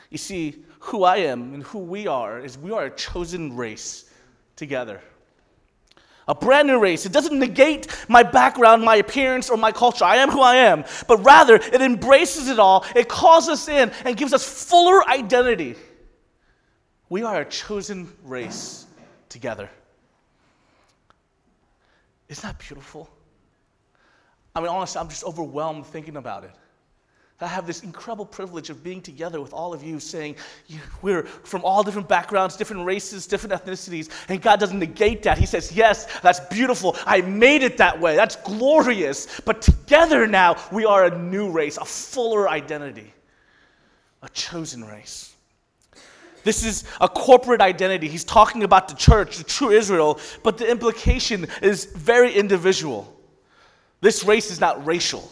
You 0.09 0.17
see, 0.17 0.63
who 0.79 1.03
I 1.03 1.17
am 1.17 1.53
and 1.53 1.61
who 1.61 1.79
we 1.79 2.07
are 2.07 2.39
is 2.39 2.57
we 2.57 2.71
are 2.71 2.85
a 2.85 2.89
chosen 2.89 3.55
race 3.55 4.09
together 4.55 4.99
a 6.29 6.35
brand 6.35 6.67
new 6.67 6.79
race. 6.79 7.07
It 7.07 7.11
doesn't 7.11 7.37
negate 7.37 7.87
my 8.07 8.21
background, 8.21 8.83
my 8.83 8.97
appearance, 8.97 9.49
or 9.49 9.57
my 9.57 9.71
culture. 9.71 10.05
I 10.05 10.17
am 10.17 10.29
who 10.29 10.41
I 10.41 10.57
am. 10.57 10.85
But 11.07 11.25
rather, 11.25 11.55
it 11.55 11.81
embraces 11.81 12.47
it 12.47 12.59
all. 12.59 12.85
It 12.95 13.09
calls 13.09 13.49
us 13.49 13.67
in 13.67 13.91
and 14.05 14.15
gives 14.15 14.31
us 14.31 14.47
fuller 14.47 15.03
identity. 15.09 15.75
We 17.09 17.23
are 17.23 17.41
a 17.41 17.45
chosen 17.45 18.13
race 18.23 18.85
together. 19.27 19.71
Isn't 22.29 22.43
that 22.43 22.59
beautiful? 22.59 23.09
I 24.55 24.59
mean, 24.59 24.69
honestly, 24.69 25.01
I'm 25.01 25.09
just 25.09 25.23
overwhelmed 25.23 25.87
thinking 25.87 26.15
about 26.15 26.43
it. 26.43 26.51
I 27.41 27.47
have 27.47 27.65
this 27.65 27.83
incredible 27.83 28.25
privilege 28.25 28.69
of 28.69 28.83
being 28.83 29.01
together 29.01 29.39
with 29.39 29.53
all 29.53 29.73
of 29.73 29.81
you, 29.81 29.99
saying 29.99 30.35
we're 31.01 31.23
from 31.23 31.63
all 31.63 31.83
different 31.83 32.09
backgrounds, 32.09 32.57
different 32.57 32.85
races, 32.85 33.25
different 33.27 33.53
ethnicities, 33.53 34.09
and 34.27 34.41
God 34.41 34.59
doesn't 34.59 34.77
negate 34.77 35.23
that. 35.23 35.37
He 35.37 35.45
says, 35.45 35.71
Yes, 35.71 36.19
that's 36.19 36.41
beautiful. 36.41 36.97
I 37.05 37.21
made 37.21 37.63
it 37.63 37.77
that 37.77 37.99
way. 37.99 38.17
That's 38.17 38.35
glorious. 38.35 39.39
But 39.45 39.61
together 39.61 40.27
now, 40.27 40.57
we 40.71 40.83
are 40.83 41.05
a 41.05 41.17
new 41.17 41.49
race, 41.49 41.77
a 41.77 41.85
fuller 41.85 42.49
identity, 42.49 43.13
a 44.21 44.29
chosen 44.29 44.83
race. 44.83 45.33
This 46.43 46.65
is 46.65 46.83
a 46.99 47.07
corporate 47.07 47.61
identity. 47.61 48.09
He's 48.09 48.23
talking 48.25 48.63
about 48.63 48.89
the 48.89 48.95
church, 48.95 49.37
the 49.37 49.43
true 49.45 49.71
Israel, 49.71 50.19
but 50.43 50.57
the 50.57 50.69
implication 50.69 51.47
is 51.61 51.85
very 51.85 52.33
individual. 52.33 53.15
This 54.01 54.23
race 54.23 54.51
is 54.51 54.59
not 54.59 54.85
racial. 54.85 55.31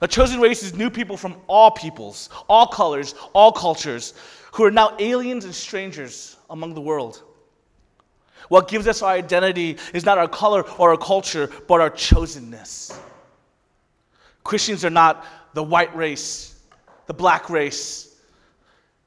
The 0.00 0.08
chosen 0.08 0.40
race 0.40 0.62
is 0.62 0.74
new 0.74 0.90
people 0.90 1.16
from 1.16 1.36
all 1.46 1.70
peoples, 1.70 2.30
all 2.48 2.66
colors, 2.66 3.14
all 3.32 3.52
cultures, 3.52 4.14
who 4.52 4.64
are 4.64 4.70
now 4.70 4.96
aliens 4.98 5.44
and 5.44 5.54
strangers 5.54 6.36
among 6.50 6.74
the 6.74 6.80
world. 6.80 7.22
What 8.48 8.68
gives 8.68 8.86
us 8.86 9.02
our 9.02 9.12
identity 9.12 9.76
is 9.92 10.04
not 10.04 10.18
our 10.18 10.28
color 10.28 10.62
or 10.78 10.90
our 10.90 10.96
culture, 10.96 11.50
but 11.66 11.80
our 11.80 11.90
chosenness. 11.90 12.96
Christians 14.44 14.84
are 14.84 14.90
not 14.90 15.26
the 15.52 15.62
white 15.62 15.94
race, 15.94 16.58
the 17.06 17.14
black 17.14 17.50
race, 17.50 18.16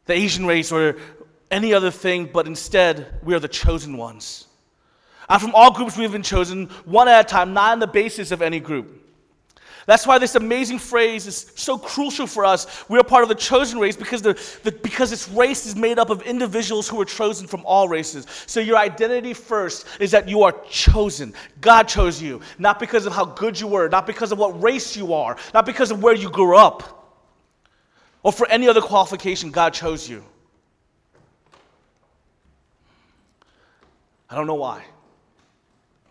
the 0.06 0.14
Asian 0.14 0.46
race, 0.46 0.72
or 0.72 0.98
any 1.50 1.74
other 1.74 1.90
thing, 1.90 2.30
but 2.32 2.46
instead, 2.48 3.20
we 3.24 3.34
are 3.34 3.40
the 3.40 3.48
chosen 3.48 3.98
ones. 3.98 4.48
And 5.28 5.42
from 5.42 5.56
all 5.56 5.72
groups, 5.72 5.98
we 5.98 6.04
have 6.04 6.12
been 6.12 6.24
chosen 6.24 6.68
one 6.86 7.08
at 7.08 7.26
a 7.26 7.28
time, 7.28 7.54
not 7.54 7.72
on 7.72 7.80
the 7.80 7.88
basis 7.88 8.32
of 8.32 8.42
any 8.42 8.60
group. 8.60 9.01
That's 9.88 10.06
why 10.06 10.20
this 10.20 10.36
amazing 10.36 10.80
phrase 10.80 11.26
is 11.26 11.52
so 11.56 11.78
crucial 11.78 12.28
for 12.28 12.46
us. 12.46 12.88
We 12.88 13.00
are 13.00 13.04
part 13.04 13.24
of 13.24 13.30
the 13.30 13.36
chosen 13.36 13.80
race 13.80 13.96
because, 13.96 14.22
the, 14.22 14.34
the, 14.64 14.72
because 14.72 15.10
this 15.10 15.28
race 15.30 15.66
is 15.66 15.76
made 15.76 15.98
up 15.98 16.10
of 16.10 16.22
individuals 16.22 16.88
who 16.88 17.02
are 17.02 17.06
chosen 17.06 17.48
from 17.48 17.66
all 17.66 17.90
races. 17.90 18.28
So 18.46 18.60
your 18.60 18.78
identity 18.78 19.34
first 19.34 19.88
is 20.00 20.12
that 20.12 20.30
you 20.30 20.44
are 20.44 20.54
chosen. 20.70 21.34
God 21.62 21.88
chose 21.88 22.22
you, 22.22 22.42
not 22.60 22.80
because 22.80 23.06
of 23.06 23.14
how 23.14 23.26
good 23.26 23.60
you 23.60 23.68
were, 23.68 23.90
not 23.90 24.06
because 24.06 24.32
of 24.32 24.38
what 24.38 24.62
race 24.62 24.96
you 24.96 25.14
are, 25.14 25.36
not 25.54 25.66
because 25.66 25.90
of 25.90 26.04
where 26.04 26.16
you 26.16 26.30
grew 26.30 26.56
up, 26.56 27.18
or 28.24 28.32
for 28.32 28.48
any 28.50 28.68
other 28.68 28.82
qualification. 28.82 29.50
God 29.50 29.74
chose 29.74 30.08
you. 30.08 30.24
I 34.30 34.36
don't 34.36 34.48
know 34.48 34.56
why. 34.56 34.86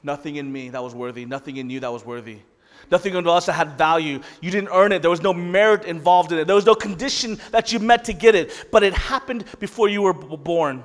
Nothing 0.03 0.37
in 0.37 0.51
me 0.51 0.71
that 0.71 0.83
was 0.83 0.95
worthy, 0.95 1.25
nothing 1.25 1.57
in 1.57 1.71
you 1.71 1.81
that 1.81 1.93
was 1.93 2.05
worthy 2.05 2.41
nothing 2.91 3.17
unto 3.17 3.31
us 3.31 3.47
that 3.47 3.53
had 3.53 3.77
value. 3.77 4.21
You 4.41 4.51
didn't 4.51 4.71
earn 4.73 4.93
it. 4.93 5.03
There 5.03 5.11
was 5.11 5.23
no 5.23 5.33
merit 5.33 5.85
involved 5.85 6.33
in 6.33 6.39
it. 6.39 6.47
There 6.47 6.57
was 6.57 6.67
no 6.67 6.75
condition 6.75 7.39
that 7.51 7.73
you 7.73 7.79
met 7.79 8.05
to 8.05 8.13
get 8.13 8.35
it, 8.35 8.69
but 8.71 8.83
it 8.83 8.95
happened 8.95 9.45
before 9.59 9.89
you 9.89 10.03
were 10.03 10.15
born. 10.15 10.85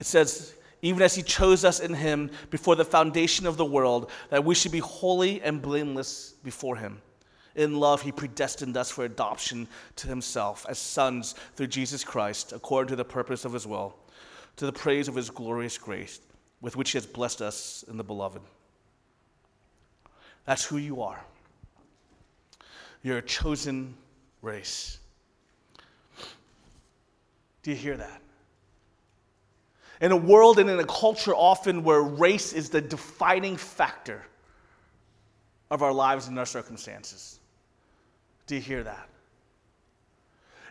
It 0.00 0.06
says, 0.06 0.54
even 0.82 1.02
as 1.02 1.14
he 1.14 1.22
chose 1.22 1.64
us 1.64 1.80
in 1.80 1.92
him 1.94 2.30
before 2.50 2.76
the 2.76 2.84
foundation 2.84 3.46
of 3.46 3.56
the 3.56 3.64
world, 3.64 4.10
that 4.30 4.44
we 4.44 4.54
should 4.54 4.72
be 4.72 4.78
holy 4.78 5.40
and 5.42 5.60
blameless 5.60 6.34
before 6.44 6.76
him. 6.76 7.00
In 7.56 7.80
love, 7.80 8.02
he 8.02 8.12
predestined 8.12 8.76
us 8.76 8.88
for 8.88 9.04
adoption 9.04 9.66
to 9.96 10.06
himself 10.06 10.64
as 10.68 10.78
sons 10.78 11.34
through 11.56 11.66
Jesus 11.66 12.04
Christ, 12.04 12.52
according 12.52 12.90
to 12.90 12.96
the 12.96 13.04
purpose 13.04 13.44
of 13.44 13.52
his 13.52 13.66
will, 13.66 13.96
to 14.56 14.66
the 14.66 14.72
praise 14.72 15.08
of 15.08 15.16
his 15.16 15.30
glorious 15.30 15.76
grace, 15.76 16.20
with 16.60 16.76
which 16.76 16.92
he 16.92 16.98
has 16.98 17.06
blessed 17.06 17.42
us 17.42 17.84
in 17.88 17.96
the 17.96 18.04
beloved. 18.04 18.42
That's 20.48 20.64
who 20.64 20.78
you 20.78 21.02
are. 21.02 21.22
You're 23.02 23.18
a 23.18 23.22
chosen 23.22 23.94
race. 24.40 24.98
Do 27.62 27.70
you 27.70 27.76
hear 27.76 27.98
that? 27.98 28.22
In 30.00 30.10
a 30.10 30.16
world 30.16 30.58
and 30.58 30.70
in 30.70 30.78
a 30.80 30.86
culture 30.86 31.34
often 31.34 31.84
where 31.84 32.00
race 32.00 32.54
is 32.54 32.70
the 32.70 32.80
defining 32.80 33.58
factor 33.58 34.24
of 35.70 35.82
our 35.82 35.92
lives 35.92 36.28
and 36.28 36.38
our 36.38 36.46
circumstances. 36.46 37.40
Do 38.46 38.54
you 38.54 38.62
hear 38.62 38.82
that? 38.84 39.06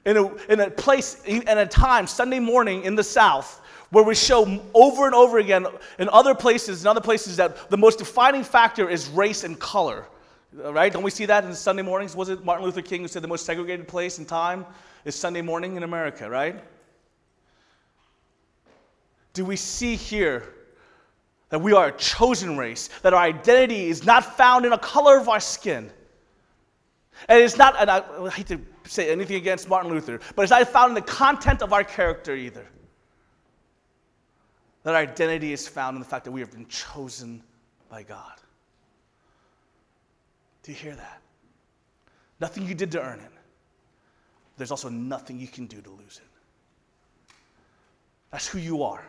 In 0.06 0.18
a, 0.18 0.36
in 0.46 0.60
a 0.60 0.70
place, 0.70 1.22
and 1.26 1.60
a 1.60 1.66
time, 1.66 2.08
Sunday 2.08 2.40
morning 2.40 2.84
in 2.84 2.96
the 2.96 3.04
South, 3.04 3.62
where 3.90 4.04
we 4.04 4.16
show 4.16 4.62
over 4.74 5.06
and 5.06 5.16
over 5.16 5.40
again 5.40 5.66
in 6.00 6.10
other 6.10 6.36
places, 6.36 6.82
in 6.82 6.88
other 6.88 7.02
places, 7.02 7.38
that 7.38 7.70
the 7.70 7.78
most 7.78 8.00
defining 8.00 8.44
factor 8.44 8.90
is 8.90 9.10
race 9.10 9.44
and 9.44 9.60
color. 9.60 10.06
Right? 10.54 10.92
Don't 10.92 11.04
we 11.04 11.12
see 11.12 11.26
that 11.26 11.44
in 11.44 11.54
Sunday 11.54 11.84
mornings? 11.84 12.16
Was 12.16 12.30
it 12.30 12.44
Martin 12.44 12.66
Luther 12.66 12.82
King 12.82 13.02
who 13.02 13.08
said 13.08 13.22
the 13.22 13.28
most 13.28 13.46
segregated 13.46 13.88
place 13.88 14.18
and 14.18 14.28
time 14.28 14.66
is 15.06 15.16
Sunday 15.16 15.42
morning 15.42 15.76
in 15.76 15.84
America, 15.84 16.30
right? 16.30 16.64
Do 19.34 19.46
we 19.46 19.56
see 19.56 19.96
here 19.96 20.44
that 21.50 21.60
we 21.60 21.74
are 21.74 21.88
a 21.88 21.92
chosen 21.92 22.58
race, 22.58 22.90
that 23.04 23.14
our 23.14 23.22
identity 23.22 23.88
is 23.88 24.04
not 24.04 24.38
found 24.38 24.66
in 24.66 24.72
the 24.72 24.78
color 24.78 25.18
of 25.18 25.30
our 25.30 25.40
skin? 25.40 25.92
And 27.30 27.42
it's 27.42 27.58
not, 27.58 27.76
and 27.80 27.90
I, 27.90 28.04
I 28.20 28.30
hate 28.30 28.48
to 28.48 28.60
say 28.88 29.10
anything 29.10 29.36
against 29.38 29.70
Martin 29.70 29.92
Luther, 29.92 30.20
but 30.36 30.42
it's 30.44 30.52
not 30.52 30.68
found 30.68 30.92
in 30.92 30.96
the 30.96 31.02
content 31.02 31.62
of 31.62 31.74
our 31.74 31.84
character 31.84 32.36
either. 32.36 32.66
That 34.84 34.96
our 34.96 35.02
identity 35.02 35.54
is 35.54 35.68
found 35.68 35.96
in 35.96 36.00
the 36.00 36.08
fact 36.08 36.26
that 36.26 36.32
we 36.32 36.40
have 36.40 36.52
been 36.52 36.68
chosen 36.68 37.44
by 37.90 38.04
God. 38.04 38.34
Do 40.64 40.72
you 40.72 40.78
hear 40.78 40.96
that? 40.96 41.22
Nothing 42.40 42.68
you 42.68 42.76
did 42.76 42.92
to 42.92 43.02
earn 43.02 43.20
it. 43.20 43.32
There's 44.58 44.72
also 44.72 44.90
nothing 44.90 45.40
you 45.40 45.48
can 45.48 45.66
do 45.66 45.82
to 45.82 45.90
lose 45.90 46.22
it. 46.24 47.36
That's 48.32 48.48
who 48.48 48.60
you 48.60 48.84
are. 48.84 49.04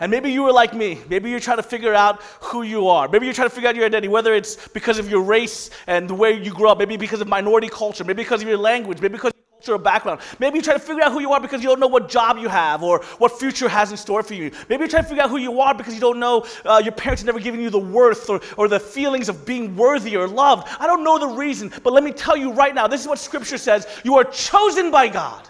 And 0.00 0.10
maybe 0.10 0.30
you 0.30 0.42
were 0.44 0.52
like 0.52 0.74
me. 0.74 1.00
Maybe 1.08 1.30
you're 1.30 1.40
trying 1.40 1.56
to 1.56 1.62
figure 1.62 1.94
out 1.94 2.22
who 2.40 2.62
you 2.62 2.88
are. 2.88 3.08
Maybe 3.08 3.26
you're 3.26 3.34
trying 3.34 3.48
to 3.48 3.54
figure 3.54 3.68
out 3.68 3.76
your 3.76 3.86
identity, 3.86 4.08
whether 4.08 4.32
it's 4.34 4.68
because 4.68 4.98
of 4.98 5.10
your 5.10 5.22
race 5.22 5.70
and 5.86 6.08
the 6.08 6.14
way 6.14 6.32
you 6.40 6.52
grew 6.52 6.68
up, 6.68 6.78
maybe 6.78 6.96
because 6.96 7.20
of 7.20 7.26
minority 7.28 7.68
culture, 7.68 8.04
maybe 8.04 8.22
because 8.22 8.40
of 8.42 8.48
your 8.48 8.58
language, 8.58 9.00
maybe 9.00 9.12
because 9.12 9.32
of 9.32 9.36
your 9.36 9.58
cultural 9.58 9.78
background. 9.78 10.20
Maybe 10.38 10.58
you're 10.58 10.62
trying 10.62 10.78
to 10.78 10.84
figure 10.84 11.02
out 11.02 11.10
who 11.10 11.20
you 11.20 11.32
are 11.32 11.40
because 11.40 11.62
you 11.62 11.68
don't 11.68 11.80
know 11.80 11.88
what 11.88 12.08
job 12.08 12.38
you 12.38 12.48
have 12.48 12.84
or 12.84 13.02
what 13.18 13.32
future 13.40 13.68
has 13.68 13.90
in 13.90 13.96
store 13.96 14.22
for 14.22 14.34
you. 14.34 14.52
Maybe 14.68 14.82
you're 14.82 14.88
trying 14.88 15.02
to 15.02 15.08
figure 15.08 15.24
out 15.24 15.30
who 15.30 15.38
you 15.38 15.60
are 15.60 15.74
because 15.74 15.94
you 15.94 16.00
don't 16.00 16.20
know 16.20 16.46
uh, 16.64 16.80
your 16.82 16.92
parents 16.92 17.22
have 17.22 17.26
never 17.26 17.40
given 17.40 17.60
you 17.60 17.68
the 17.68 17.78
worth 17.80 18.30
or, 18.30 18.40
or 18.56 18.68
the 18.68 18.78
feelings 18.78 19.28
of 19.28 19.44
being 19.44 19.74
worthy 19.74 20.16
or 20.16 20.28
loved. 20.28 20.68
I 20.78 20.86
don't 20.86 21.02
know 21.02 21.18
the 21.18 21.34
reason, 21.34 21.72
but 21.82 21.92
let 21.92 22.04
me 22.04 22.12
tell 22.12 22.36
you 22.36 22.52
right 22.52 22.74
now 22.74 22.86
this 22.86 23.00
is 23.00 23.08
what 23.08 23.18
Scripture 23.18 23.58
says 23.58 23.88
you 24.04 24.16
are 24.16 24.24
chosen 24.24 24.92
by 24.92 25.08
God, 25.08 25.48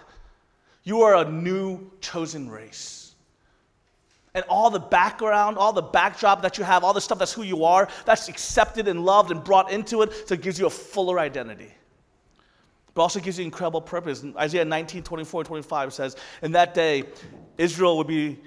you 0.84 1.02
are 1.02 1.16
a 1.16 1.30
new 1.30 1.90
chosen 2.00 2.48
race 2.48 2.97
and 4.38 4.46
all 4.48 4.70
the 4.70 4.80
background, 4.80 5.58
all 5.58 5.72
the 5.72 5.82
backdrop 5.82 6.42
that 6.42 6.56
you 6.56 6.64
have, 6.64 6.84
all 6.84 6.94
the 6.94 7.00
stuff 7.00 7.18
that's 7.18 7.32
who 7.32 7.42
you 7.42 7.64
are, 7.64 7.88
that's 8.06 8.28
accepted 8.28 8.88
and 8.88 9.04
loved 9.04 9.30
and 9.30 9.44
brought 9.44 9.70
into 9.70 10.02
it, 10.02 10.28
so 10.28 10.34
it 10.34 10.40
gives 10.40 10.58
you 10.58 10.66
a 10.66 10.70
fuller 10.70 11.18
identity 11.18 11.72
but 12.98 13.02
also 13.02 13.20
gives 13.20 13.38
you 13.38 13.44
incredible 13.44 13.80
purpose. 13.80 14.24
Isaiah 14.36 14.64
19, 14.64 15.04
24, 15.04 15.44
25 15.44 15.94
says, 15.94 16.16
In 16.42 16.50
that 16.50 16.74
day, 16.74 17.04
Israel 17.56 17.96
would 17.96 18.08
be 18.08 18.40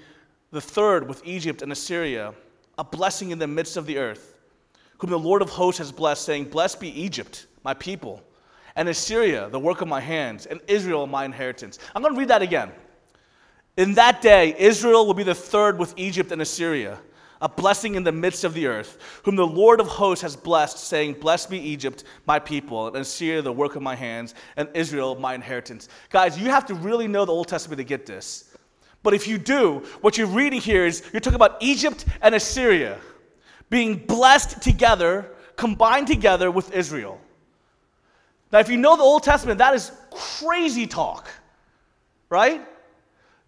the 0.50 0.60
third 0.60 1.08
with 1.08 1.22
Egypt 1.24 1.62
and 1.62 1.72
Assyria, 1.72 2.34
a 2.76 2.84
blessing 2.84 3.30
in 3.30 3.38
the 3.38 3.46
midst 3.46 3.78
of 3.78 3.86
the 3.86 3.96
earth, 3.96 4.36
whom 4.98 5.08
the 5.08 5.18
Lord 5.18 5.40
of 5.40 5.48
hosts 5.48 5.78
has 5.78 5.90
blessed, 5.90 6.26
saying, 6.26 6.44
Blessed 6.50 6.80
be 6.80 6.88
Egypt, 7.00 7.46
my 7.64 7.72
people, 7.72 8.22
and 8.76 8.90
Assyria, 8.90 9.48
the 9.48 9.58
work 9.58 9.80
of 9.80 9.88
my 9.88 10.00
hands, 10.00 10.44
and 10.44 10.60
Israel, 10.68 11.06
my 11.06 11.24
inheritance. 11.24 11.78
I'm 11.94 12.02
going 12.02 12.12
to 12.12 12.20
read 12.20 12.28
that 12.28 12.42
again. 12.42 12.72
In 13.76 13.94
that 13.94 14.20
day, 14.20 14.54
Israel 14.58 15.06
will 15.06 15.14
be 15.14 15.22
the 15.22 15.34
third 15.34 15.78
with 15.78 15.94
Egypt 15.96 16.32
and 16.32 16.42
Assyria 16.42 16.98
a 17.42 17.48
blessing 17.48 17.96
in 17.96 18.04
the 18.04 18.12
midst 18.12 18.44
of 18.44 18.54
the 18.54 18.68
earth, 18.68 18.98
whom 19.24 19.34
the 19.34 19.46
Lord 19.46 19.80
of 19.80 19.88
hosts 19.88 20.22
has 20.22 20.36
blessed, 20.36 20.78
saying, 20.78 21.14
Blessed 21.14 21.50
be 21.50 21.58
Egypt, 21.58 22.04
my 22.24 22.38
people, 22.38 22.86
and 22.86 22.96
Assyria, 22.96 23.42
the 23.42 23.52
work 23.52 23.74
of 23.74 23.82
my 23.82 23.96
hands, 23.96 24.36
and 24.56 24.68
Israel, 24.74 25.16
my 25.16 25.34
inheritance. 25.34 25.88
Guys, 26.08 26.38
you 26.38 26.50
have 26.50 26.64
to 26.66 26.74
really 26.74 27.08
know 27.08 27.24
the 27.24 27.32
Old 27.32 27.48
Testament 27.48 27.78
to 27.78 27.84
get 27.84 28.06
this. 28.06 28.54
But 29.02 29.12
if 29.12 29.26
you 29.26 29.38
do, 29.38 29.82
what 30.02 30.16
you're 30.16 30.28
reading 30.28 30.60
here 30.60 30.86
is 30.86 31.02
you're 31.12 31.18
talking 31.18 31.34
about 31.34 31.60
Egypt 31.60 32.04
and 32.22 32.36
Assyria 32.36 32.96
being 33.68 33.96
blessed 33.96 34.62
together, 34.62 35.28
combined 35.56 36.06
together 36.06 36.48
with 36.48 36.72
Israel. 36.72 37.20
Now, 38.52 38.60
if 38.60 38.68
you 38.68 38.76
know 38.76 38.96
the 38.96 39.02
Old 39.02 39.24
Testament, 39.24 39.58
that 39.58 39.74
is 39.74 39.90
crazy 40.12 40.86
talk, 40.86 41.28
right? 42.28 42.64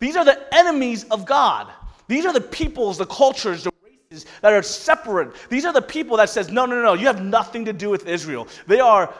These 0.05 0.17
are 0.17 0.25
the 0.27 0.55
enemies 0.55 1.05
of 1.05 1.25
God. 1.25 1.69
These 2.09 2.27
are 2.27 2.35
the 2.35 2.41
peoples, 2.43 2.99
the 2.99 3.07
cultures, 3.07 3.65
the 3.65 3.73
races 3.83 4.27
that 4.43 4.53
are 4.53 4.63
separate. 4.63 5.35
These 5.49 5.65
are 5.65 5.73
the 5.73 5.81
people 5.81 6.19
that 6.19 6.29
says, 6.29 6.51
no, 6.51 6.67
no, 6.67 6.83
no, 6.83 6.93
you 6.93 7.07
have 7.07 7.25
nothing 7.25 7.65
to 7.65 7.73
do 7.73 7.89
with 7.89 8.07
Israel. 8.07 8.47
They 8.67 8.81
are 8.81 9.15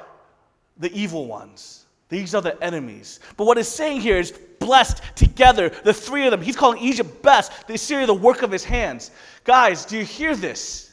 the 0.77 0.93
evil 0.93 1.27
ones. 1.27 1.87
These 2.11 2.35
are 2.35 2.43
the 2.43 2.63
enemies. 2.63 3.21
But 3.39 3.47
what 3.47 3.57
it's 3.57 3.67
saying 3.67 4.03
here 4.03 4.19
is 4.19 4.33
blessed 4.61 5.01
together, 5.15 5.71
the 5.71 5.95
three 5.95 6.27
of 6.27 6.33
them. 6.33 6.43
He's 6.43 6.55
calling 6.55 6.83
Egypt 6.83 7.23
best, 7.23 7.67
the 7.67 7.73
Assyria 7.77 8.05
the 8.05 8.13
work 8.13 8.43
of 8.43 8.53
his 8.53 8.63
hands. 8.63 9.11
Guys, 9.45 9.87
do 9.87 9.97
you 9.97 10.05
hear 10.05 10.37
this? 10.37 10.93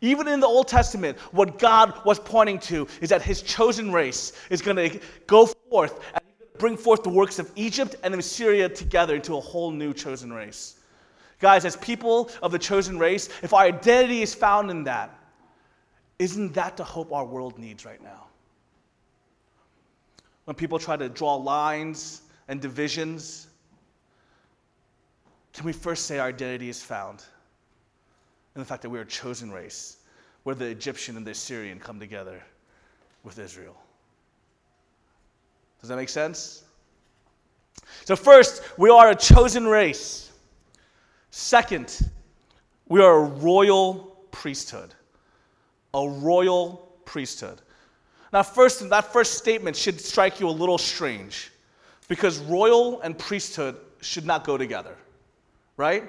Even 0.00 0.26
in 0.28 0.40
the 0.40 0.46
Old 0.46 0.66
Testament, 0.66 1.18
what 1.32 1.58
God 1.58 1.92
was 2.06 2.18
pointing 2.18 2.58
to 2.60 2.88
is 3.02 3.10
that 3.10 3.20
his 3.20 3.42
chosen 3.42 3.92
race 3.92 4.32
is 4.48 4.62
going 4.62 4.78
to 4.78 4.98
go 5.26 5.44
forth 5.44 6.00
and 6.14 6.24
bring 6.58 6.76
forth 6.76 7.02
the 7.02 7.08
works 7.08 7.38
of 7.38 7.50
Egypt 7.56 7.96
and 8.02 8.14
of 8.14 8.20
Assyria 8.20 8.68
together 8.68 9.14
into 9.14 9.36
a 9.36 9.40
whole 9.40 9.70
new 9.70 9.92
chosen 9.92 10.32
race. 10.32 10.80
Guys, 11.40 11.64
as 11.64 11.76
people 11.76 12.30
of 12.42 12.50
the 12.50 12.58
chosen 12.58 12.98
race, 12.98 13.28
if 13.42 13.52
our 13.52 13.62
identity 13.62 14.22
is 14.22 14.34
found 14.34 14.70
in 14.70 14.84
that, 14.84 15.16
isn't 16.18 16.52
that 16.54 16.76
the 16.76 16.84
hope 16.84 17.12
our 17.12 17.24
world 17.24 17.58
needs 17.58 17.84
right 17.84 18.02
now? 18.02 18.26
When 20.44 20.56
people 20.56 20.78
try 20.78 20.96
to 20.96 21.08
draw 21.08 21.36
lines 21.36 22.22
and 22.48 22.60
divisions, 22.60 23.48
can 25.52 25.64
we 25.64 25.72
first 25.72 26.06
say 26.06 26.18
our 26.18 26.28
identity 26.28 26.68
is 26.68 26.82
found 26.82 27.22
in 28.54 28.60
the 28.60 28.64
fact 28.64 28.82
that 28.82 28.90
we 28.90 28.98
are 28.98 29.02
a 29.02 29.06
chosen 29.06 29.52
race, 29.52 29.98
where 30.42 30.54
the 30.54 30.66
Egyptian 30.66 31.16
and 31.16 31.26
the 31.26 31.30
Assyrian 31.32 31.78
come 31.78 32.00
together 32.00 32.42
with 33.22 33.38
Israel? 33.38 33.76
Does 35.80 35.88
that 35.88 35.96
make 35.96 36.08
sense? 36.08 36.64
So, 38.04 38.16
first, 38.16 38.62
we 38.78 38.90
are 38.90 39.10
a 39.10 39.14
chosen 39.14 39.66
race. 39.66 40.32
Second, 41.30 42.10
we 42.88 43.00
are 43.00 43.18
a 43.18 43.24
royal 43.24 44.16
priesthood. 44.30 44.94
A 45.94 46.08
royal 46.08 46.88
priesthood. 47.04 47.60
Now, 48.32 48.42
first, 48.42 48.88
that 48.88 49.12
first 49.12 49.34
statement 49.34 49.76
should 49.76 50.00
strike 50.00 50.40
you 50.40 50.48
a 50.48 50.50
little 50.50 50.78
strange 50.78 51.50
because 52.08 52.38
royal 52.38 53.00
and 53.00 53.16
priesthood 53.16 53.76
should 54.00 54.26
not 54.26 54.44
go 54.44 54.58
together, 54.58 54.96
right? 55.76 56.04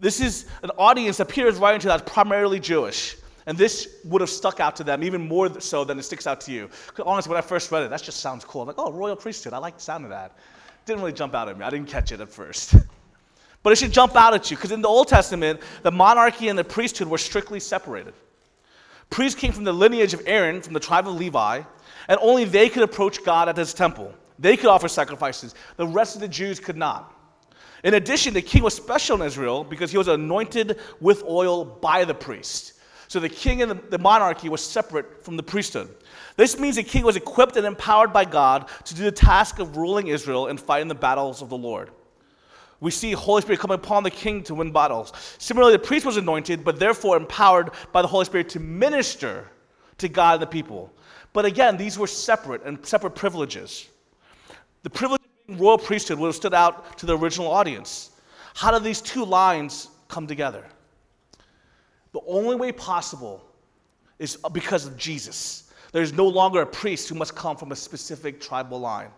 This 0.00 0.20
is 0.20 0.46
an 0.62 0.70
audience 0.78 1.16
that 1.16 1.28
Peter 1.28 1.48
is 1.48 1.58
writing 1.58 1.80
to 1.80 1.88
that's 1.88 2.10
primarily 2.10 2.60
Jewish. 2.60 3.16
And 3.48 3.56
this 3.56 3.96
would 4.04 4.20
have 4.20 4.28
stuck 4.28 4.60
out 4.60 4.76
to 4.76 4.84
them 4.84 5.02
even 5.02 5.26
more 5.26 5.58
so 5.58 5.82
than 5.82 5.98
it 5.98 6.02
sticks 6.02 6.26
out 6.26 6.38
to 6.42 6.52
you. 6.52 6.68
Honestly, 7.06 7.30
when 7.30 7.38
I 7.38 7.40
first 7.40 7.72
read 7.72 7.82
it, 7.82 7.88
that 7.88 8.02
just 8.02 8.20
sounds 8.20 8.44
cool. 8.44 8.60
I'm 8.60 8.66
like, 8.66 8.76
oh, 8.78 8.92
royal 8.92 9.16
priesthood. 9.16 9.54
I 9.54 9.58
like 9.58 9.76
the 9.76 9.82
sound 9.82 10.04
of 10.04 10.10
that. 10.10 10.36
Didn't 10.84 11.00
really 11.00 11.14
jump 11.14 11.34
out 11.34 11.48
at 11.48 11.58
me. 11.58 11.64
I 11.64 11.70
didn't 11.70 11.88
catch 11.88 12.12
it 12.12 12.20
at 12.20 12.28
first. 12.28 12.76
but 13.62 13.72
it 13.72 13.76
should 13.76 13.90
jump 13.90 14.16
out 14.16 14.34
at 14.34 14.50
you 14.50 14.56
because 14.58 14.70
in 14.70 14.82
the 14.82 14.88
Old 14.88 15.08
Testament, 15.08 15.62
the 15.82 15.90
monarchy 15.90 16.48
and 16.48 16.58
the 16.58 16.64
priesthood 16.64 17.08
were 17.08 17.16
strictly 17.16 17.58
separated. 17.58 18.12
Priests 19.08 19.40
came 19.40 19.52
from 19.52 19.64
the 19.64 19.72
lineage 19.72 20.12
of 20.12 20.20
Aaron, 20.26 20.60
from 20.60 20.74
the 20.74 20.80
tribe 20.80 21.08
of 21.08 21.14
Levi, 21.14 21.62
and 22.08 22.18
only 22.20 22.44
they 22.44 22.68
could 22.68 22.82
approach 22.82 23.24
God 23.24 23.48
at 23.48 23.56
his 23.56 23.72
temple. 23.72 24.12
They 24.38 24.58
could 24.58 24.66
offer 24.66 24.88
sacrifices. 24.88 25.54
The 25.78 25.86
rest 25.86 26.16
of 26.16 26.20
the 26.20 26.28
Jews 26.28 26.60
could 26.60 26.76
not. 26.76 27.14
In 27.82 27.94
addition, 27.94 28.34
the 28.34 28.42
king 28.42 28.62
was 28.62 28.74
special 28.74 29.22
in 29.22 29.26
Israel 29.26 29.64
because 29.64 29.90
he 29.90 29.96
was 29.96 30.08
anointed 30.08 30.78
with 31.00 31.24
oil 31.24 31.64
by 31.64 32.04
the 32.04 32.14
priest. 32.14 32.74
So 33.08 33.20
the 33.20 33.28
king 33.28 33.62
and 33.62 33.80
the, 33.90 33.98
monarchy 33.98 34.50
was 34.50 34.62
separate 34.62 35.24
from 35.24 35.38
the 35.38 35.42
priesthood. 35.42 35.88
This 36.36 36.58
means 36.58 36.76
the 36.76 36.82
king 36.82 37.04
was 37.04 37.16
equipped 37.16 37.56
and 37.56 37.66
empowered 37.66 38.12
by 38.12 38.26
God 38.26 38.68
to 38.84 38.94
do 38.94 39.02
the 39.02 39.12
task 39.12 39.58
of 39.58 39.78
ruling 39.78 40.08
Israel 40.08 40.48
and 40.48 40.60
fighting 40.60 40.88
the 40.88 40.94
battles 40.94 41.40
of 41.40 41.48
the 41.48 41.56
Lord. 41.56 41.90
We 42.80 42.90
see 42.90 43.12
Holy 43.12 43.40
Spirit 43.40 43.60
come 43.60 43.70
upon 43.70 44.02
the 44.02 44.10
king 44.10 44.42
to 44.44 44.54
win 44.54 44.72
battles. 44.72 45.12
Similarly, 45.38 45.72
the 45.72 45.78
priest 45.80 46.04
was 46.04 46.18
anointed, 46.18 46.64
but 46.64 46.78
therefore 46.78 47.16
empowered 47.16 47.70
by 47.92 48.02
the 48.02 48.08
Holy 48.08 48.26
Spirit 48.26 48.50
to 48.50 48.60
minister 48.60 49.48
to 49.96 50.08
God 50.08 50.34
and 50.34 50.42
the 50.42 50.46
people. 50.46 50.92
But 51.32 51.46
again, 51.46 51.76
these 51.76 51.98
were 51.98 52.06
separate 52.06 52.62
and 52.64 52.84
separate 52.86 53.14
privileges. 53.14 53.88
The 54.82 54.90
privilege 54.90 55.22
of 55.22 55.46
being 55.46 55.58
royal 55.58 55.78
priesthood 55.78 56.18
would 56.18 56.28
have 56.28 56.36
stood 56.36 56.54
out 56.54 56.98
to 56.98 57.06
the 57.06 57.16
original 57.16 57.50
audience. 57.50 58.10
How 58.54 58.70
do 58.70 58.78
these 58.78 59.00
two 59.00 59.24
lines 59.24 59.88
come 60.08 60.26
together? 60.26 60.64
The 62.12 62.20
only 62.26 62.56
way 62.56 62.72
possible 62.72 63.44
is 64.18 64.38
because 64.52 64.86
of 64.86 64.96
Jesus. 64.96 65.70
There's 65.92 66.12
no 66.12 66.26
longer 66.26 66.62
a 66.62 66.66
priest 66.66 67.08
who 67.08 67.14
must 67.14 67.34
come 67.34 67.56
from 67.56 67.72
a 67.72 67.76
specific 67.76 68.40
tribal 68.40 68.80
line. 68.80 69.10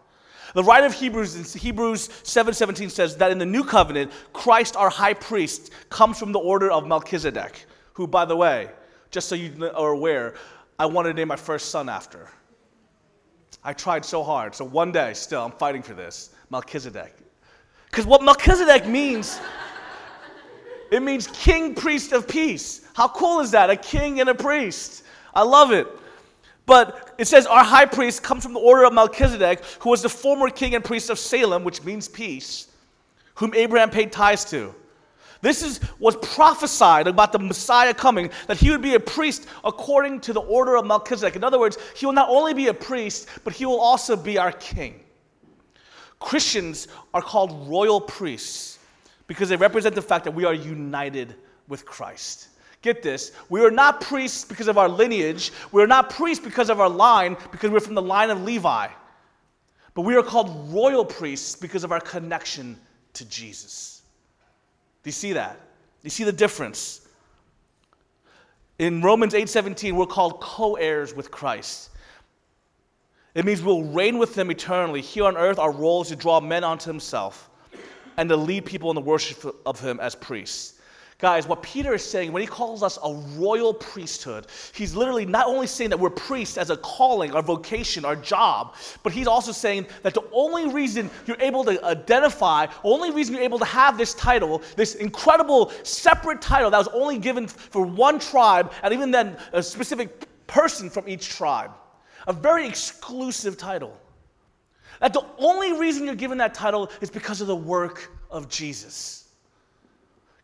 The 0.55 0.65
writer 0.65 0.87
of 0.87 0.95
Hebrews 0.95 1.37
in 1.37 1.61
Hebrews 1.61 2.09
7:17 2.25 2.91
says 2.91 3.17
that 3.19 3.31
in 3.31 3.39
the 3.39 3.47
new 3.47 3.63
covenant, 3.63 4.13
Christ 4.33 4.77
our 4.77 4.91
high 4.91 5.15
priest 5.15 5.71
comes 5.91 6.19
from 6.19 6.33
the 6.33 6.39
order 6.39 6.71
of 6.71 6.87
Melchizedek, 6.87 7.67
who 7.93 8.07
by 8.07 8.25
the 8.25 8.37
way, 8.37 8.71
just 9.11 9.29
so 9.29 9.35
you 9.35 9.71
are 9.75 9.91
aware, 9.91 10.35
I 10.79 10.87
wanted 10.87 11.11
to 11.11 11.15
name 11.15 11.29
my 11.29 11.37
first 11.37 11.71
son 11.71 11.89
after. 11.89 12.29
I 13.63 13.73
tried 13.73 14.05
so 14.05 14.23
hard. 14.23 14.55
So 14.55 14.65
one 14.65 14.91
day 14.91 15.13
still 15.15 15.45
I'm 15.45 15.53
fighting 15.53 15.83
for 15.83 15.95
this, 15.95 16.31
Melchizedek. 16.51 17.15
Cuz 17.93 18.07
what 18.07 18.23
Melchizedek 18.23 18.87
means 18.87 19.41
it 20.91 21.03
means 21.03 21.29
king 21.29 21.75
priest 21.75 22.13
of 22.13 22.27
peace. 22.27 22.83
How 22.95 23.09
cool 23.09 23.41
is 23.41 23.53
that? 23.53 23.71
A 23.71 23.77
king 23.77 24.21
and 24.21 24.29
a 24.29 24.35
priest. 24.35 25.05
I 25.35 25.43
love 25.43 25.71
it. 25.71 25.87
But 26.67 27.15
it 27.19 27.27
says 27.27 27.47
our 27.47 27.65
high 27.65 27.87
priest 27.87 28.23
comes 28.23 28.43
from 28.43 28.53
the 28.53 28.61
order 28.61 28.85
of 28.85 28.93
Melchizedek, 28.93 29.65
who 29.81 29.91
was 29.91 30.03
the 30.03 30.09
former 30.09 30.51
king 30.51 30.75
and 30.75 30.85
priest 30.85 31.11
of 31.11 31.19
Salem, 31.19 31.65
which 31.65 31.83
means 31.85 32.09
peace, 32.09 32.69
whom 33.35 33.55
Abraham 33.55 33.91
paid 33.91 34.13
tithes 34.13 34.45
to. 34.47 34.75
This 35.43 35.63
is 35.63 35.81
was 35.99 36.17
prophesied 36.17 37.07
about 37.07 37.33
the 37.33 37.39
Messiah 37.39 37.95
coming, 37.95 38.31
that 38.47 38.59
he 38.59 38.71
would 38.71 38.83
be 38.83 38.95
a 38.95 39.01
priest 39.01 39.47
according 39.65 40.21
to 40.21 40.33
the 40.33 40.43
order 40.43 40.77
of 40.77 40.87
Melchizedek. 40.87 41.37
In 41.37 41.45
other 41.45 41.59
words, 41.59 41.79
he 41.97 42.05
will 42.05 42.13
not 42.13 42.29
only 42.29 42.53
be 42.53 42.67
a 42.67 42.75
priest, 42.75 43.29
but 43.43 43.55
he 43.55 43.65
will 43.65 43.81
also 43.81 44.17
be 44.17 44.39
our 44.39 44.53
king. 44.53 45.01
Christians 46.19 46.89
are 47.15 47.23
called 47.23 47.69
royal 47.69 48.01
priests 48.01 48.80
because 49.31 49.49
they 49.49 49.55
represent 49.55 49.95
the 49.95 50.03
fact 50.03 50.25
that 50.25 50.33
we 50.33 50.45
are 50.45 50.53
united 50.53 51.37
with 51.69 51.87
Christ. 51.87 52.49
Get 52.83 53.01
this, 53.01 53.31
we 53.49 53.65
are 53.65 53.71
not 53.71 54.01
priests 54.01 54.45
because 54.45 54.67
of 54.67 54.77
our 54.77 54.89
lineage. 54.89 55.53
We 55.71 55.81
are 55.85 55.87
not 55.87 56.11
priests 56.11 56.45
because 56.45 56.69
of 56.69 56.81
our 56.81 56.89
line, 56.89 57.37
because 57.53 57.71
we're 57.71 57.79
from 57.79 57.95
the 57.95 58.03
line 58.03 58.31
of 58.31 58.43
Levi. 58.43 58.89
But 59.95 60.03
we 60.03 60.17
are 60.17 60.23
called 60.25 60.73
royal 60.73 61.05
priests 61.05 61.55
because 61.55 61.85
of 61.85 61.93
our 61.93 62.01
connection 62.01 62.77
to 63.13 63.25
Jesus. 63.25 64.03
Do 65.05 65.09
you 65.09 65.13
see 65.13 65.33
that? 65.35 65.53
Do 65.53 65.61
you 66.03 66.11
see 66.11 66.25
the 66.25 66.33
difference? 66.33 67.07
In 68.81 69.01
Romans 69.01 69.33
8:17, 69.33 69.95
we're 69.95 70.07
called 70.07 70.41
co-heirs 70.41 71.15
with 71.15 71.31
Christ. 71.31 71.91
It 73.37 73.45
means 73.45 73.63
we'll 73.63 73.85
reign 73.85 74.19
with 74.19 74.37
him 74.37 74.51
eternally. 74.51 75.03
Here 75.03 75.25
on 75.25 75.37
earth, 75.37 75.61
our 75.61 75.71
role 75.71 76.03
is 76.03 76.09
to 76.09 76.17
draw 76.17 76.41
men 76.41 76.65
unto 76.65 76.91
himself 76.91 77.50
and 78.21 78.29
to 78.29 78.37
lead 78.37 78.67
people 78.67 78.91
in 78.91 78.95
the 78.95 79.01
worship 79.01 79.57
of 79.65 79.81
him 79.81 79.99
as 79.99 80.15
priests. 80.15 80.75
Guys, 81.21 81.47
what 81.47 81.63
Peter 81.63 81.95
is 81.95 82.05
saying 82.05 82.33
when 82.33 82.43
he 82.43 82.47
calls 82.47 82.83
us 82.83 82.99
a 83.03 83.15
royal 83.39 83.73
priesthood, 83.73 84.47
he's 84.75 84.95
literally 84.95 85.25
not 85.25 85.47
only 85.47 85.67
saying 85.67 85.89
that 85.89 85.99
we're 85.99 86.11
priests 86.11 86.59
as 86.59 86.69
a 86.69 86.77
calling, 86.77 87.33
our 87.33 87.41
vocation, 87.41 88.05
our 88.05 88.17
job, 88.17 88.75
but 89.03 89.11
he's 89.11 89.27
also 89.27 89.53
saying 89.53 89.87
that 90.03 90.13
the 90.13 90.23
only 90.33 90.71
reason 90.71 91.09
you're 91.27 91.41
able 91.41 91.65
to 91.65 91.83
identify, 91.83 92.67
only 92.85 93.11
reason 93.11 93.35
you're 93.35 93.43
able 93.43 93.59
to 93.59 93.65
have 93.65 93.97
this 93.97 94.13
title, 94.13 94.61
this 94.77 94.97
incredible 94.97 95.73
separate 95.83 96.43
title 96.43 96.71
that 96.71 96.79
was 96.79 96.89
only 96.89 97.17
given 97.17 97.47
for 97.47 97.87
one 97.87 98.19
tribe, 98.19 98.71
and 98.83 98.93
even 98.93 99.11
then 99.11 99.35
a 99.55 99.63
specific 99.63 100.47
person 100.47 100.91
from 100.91 101.09
each 101.09 101.31
tribe, 101.31 101.71
a 102.27 102.35
very 102.35 102.69
exclusive 102.69 103.57
title. 103.57 103.99
That 105.01 105.15
the 105.15 105.25
only 105.39 105.79
reason 105.79 106.05
you're 106.05 106.15
given 106.15 106.39
that 106.39 106.55
title 106.55 106.91
is 107.01 107.11
because 107.11 107.41
of 107.41 107.47
the 107.47 107.57
work 107.57 108.11
of 108.31 108.49
Jesus. 108.49 109.29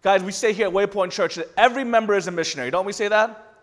Guys, 0.02 0.22
we 0.22 0.32
say 0.32 0.52
here 0.52 0.66
at 0.66 0.72
Waypoint 0.72 1.10
Church 1.10 1.34
that 1.36 1.50
every 1.56 1.84
member 1.84 2.14
is 2.14 2.26
a 2.26 2.30
missionary. 2.30 2.70
Don't 2.70 2.86
we 2.86 2.92
say 2.92 3.08
that? 3.08 3.54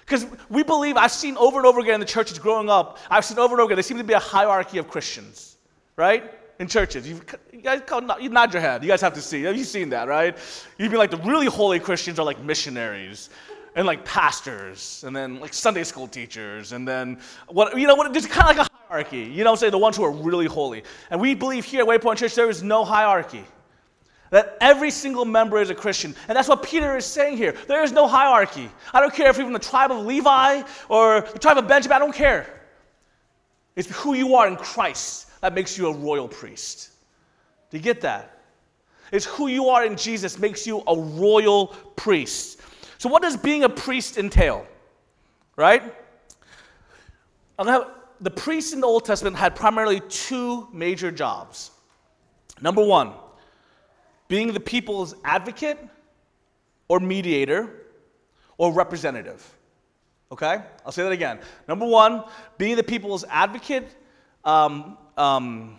Because 0.00 0.26
we 0.48 0.62
believe, 0.62 0.96
I've 0.96 1.12
seen 1.12 1.36
over 1.36 1.58
and 1.58 1.66
over 1.66 1.80
again 1.80 1.94
in 1.94 2.00
the 2.00 2.06
churches 2.06 2.38
growing 2.38 2.68
up, 2.68 2.98
I've 3.10 3.24
seen 3.24 3.38
over 3.38 3.54
and 3.54 3.60
over 3.60 3.68
again, 3.68 3.76
there 3.76 3.82
seems 3.82 4.00
to 4.00 4.04
be 4.04 4.14
a 4.14 4.20
hierarchy 4.20 4.78
of 4.78 4.88
Christians, 4.88 5.56
right? 5.96 6.32
In 6.60 6.68
churches. 6.68 7.08
You've, 7.08 7.24
you 7.52 7.60
guys 7.60 7.82
you 8.20 8.28
nod 8.28 8.52
your 8.52 8.62
head. 8.62 8.82
You 8.82 8.88
guys 8.88 9.00
have 9.00 9.14
to 9.14 9.20
see. 9.20 9.42
Have 9.42 9.56
you 9.56 9.64
seen 9.64 9.90
that, 9.90 10.08
right? 10.08 10.36
You'd 10.78 10.92
be 10.92 10.96
like, 10.96 11.10
the 11.10 11.18
really 11.18 11.46
holy 11.46 11.80
Christians 11.80 12.18
are 12.18 12.24
like 12.24 12.40
missionaries 12.40 13.30
and 13.76 13.86
like 13.86 14.04
pastors 14.04 15.04
and 15.06 15.14
then 15.14 15.38
like 15.38 15.52
Sunday 15.52 15.84
school 15.84 16.08
teachers 16.08 16.72
and 16.72 16.88
then 16.88 17.18
what, 17.48 17.78
you 17.78 17.86
know, 17.86 17.94
what, 17.94 18.10
there's 18.12 18.26
kind 18.26 18.50
of 18.50 18.56
like 18.56 18.66
a 18.66 18.72
hierarchy. 18.88 19.18
You 19.18 19.44
know 19.44 19.50
what 19.50 19.58
I'm 19.58 19.60
saying? 19.60 19.72
The 19.72 19.78
ones 19.78 19.96
who 19.96 20.04
are 20.04 20.10
really 20.10 20.46
holy. 20.46 20.82
And 21.10 21.20
we 21.20 21.34
believe 21.34 21.64
here 21.66 21.82
at 21.82 21.86
Waypoint 21.86 22.16
Church 22.16 22.34
there 22.34 22.48
is 22.48 22.62
no 22.62 22.84
hierarchy. 22.84 23.44
That 24.30 24.56
every 24.60 24.90
single 24.90 25.24
member 25.26 25.60
is 25.60 25.70
a 25.70 25.74
Christian. 25.74 26.16
And 26.26 26.36
that's 26.36 26.48
what 26.48 26.62
Peter 26.62 26.96
is 26.96 27.04
saying 27.04 27.36
here. 27.36 27.54
There 27.68 27.84
is 27.84 27.92
no 27.92 28.08
hierarchy. 28.08 28.68
I 28.92 29.00
don't 29.00 29.14
care 29.14 29.28
if 29.28 29.36
you're 29.36 29.46
from 29.46 29.52
the 29.52 29.58
tribe 29.58 29.92
of 29.92 30.04
Levi 30.04 30.62
or 30.88 31.20
the 31.20 31.38
tribe 31.38 31.58
of 31.58 31.68
Benjamin, 31.68 31.96
I 31.96 31.98
don't 31.98 32.14
care. 32.14 32.62
It's 33.76 33.90
who 33.90 34.14
you 34.14 34.34
are 34.36 34.48
in 34.48 34.56
Christ 34.56 35.28
that 35.42 35.52
makes 35.52 35.76
you 35.76 35.88
a 35.88 35.92
royal 35.92 36.26
priest. 36.26 36.92
Do 37.70 37.76
you 37.76 37.82
get 37.82 38.00
that? 38.00 38.40
It's 39.12 39.26
who 39.26 39.48
you 39.48 39.68
are 39.68 39.84
in 39.84 39.96
Jesus 39.96 40.38
makes 40.38 40.66
you 40.66 40.82
a 40.86 40.98
royal 40.98 41.68
priest. 41.94 42.55
So, 42.98 43.08
what 43.08 43.22
does 43.22 43.36
being 43.36 43.64
a 43.64 43.68
priest 43.68 44.18
entail? 44.18 44.66
Right? 45.56 45.82
Have, 47.58 47.90
the 48.20 48.30
priests 48.30 48.72
in 48.72 48.80
the 48.80 48.86
Old 48.86 49.04
Testament 49.04 49.36
had 49.36 49.54
primarily 49.54 50.00
two 50.08 50.68
major 50.72 51.10
jobs. 51.10 51.70
Number 52.60 52.84
one, 52.84 53.12
being 54.28 54.52
the 54.52 54.60
people's 54.60 55.14
advocate 55.24 55.78
or 56.88 57.00
mediator 57.00 57.86
or 58.58 58.72
representative. 58.72 59.44
Okay? 60.32 60.62
I'll 60.84 60.92
say 60.92 61.02
that 61.02 61.12
again. 61.12 61.38
Number 61.68 61.86
one, 61.86 62.24
being 62.58 62.76
the 62.76 62.82
people's 62.82 63.24
advocate, 63.28 63.88
um, 64.44 64.96
um, 65.16 65.78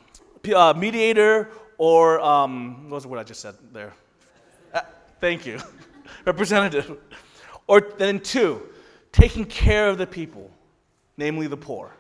uh, 0.56 0.74
mediator, 0.78 1.50
or 1.78 2.20
um, 2.22 2.90
what 2.90 2.96
was 2.96 3.04
the 3.04 3.10
word 3.10 3.20
I 3.20 3.24
just 3.24 3.42
said 3.42 3.56
there? 3.74 3.94
Uh, 4.74 4.82
thank 5.20 5.46
you. 5.46 5.60
representative. 6.26 6.98
Or 7.68 7.82
then 7.98 8.20
two, 8.20 8.62
taking 9.12 9.46
care 9.46 9.90
of 9.90 9.98
the 9.98 10.08
people, 10.08 10.50
namely 11.18 11.48
the 11.48 11.58
poor. 11.58 11.94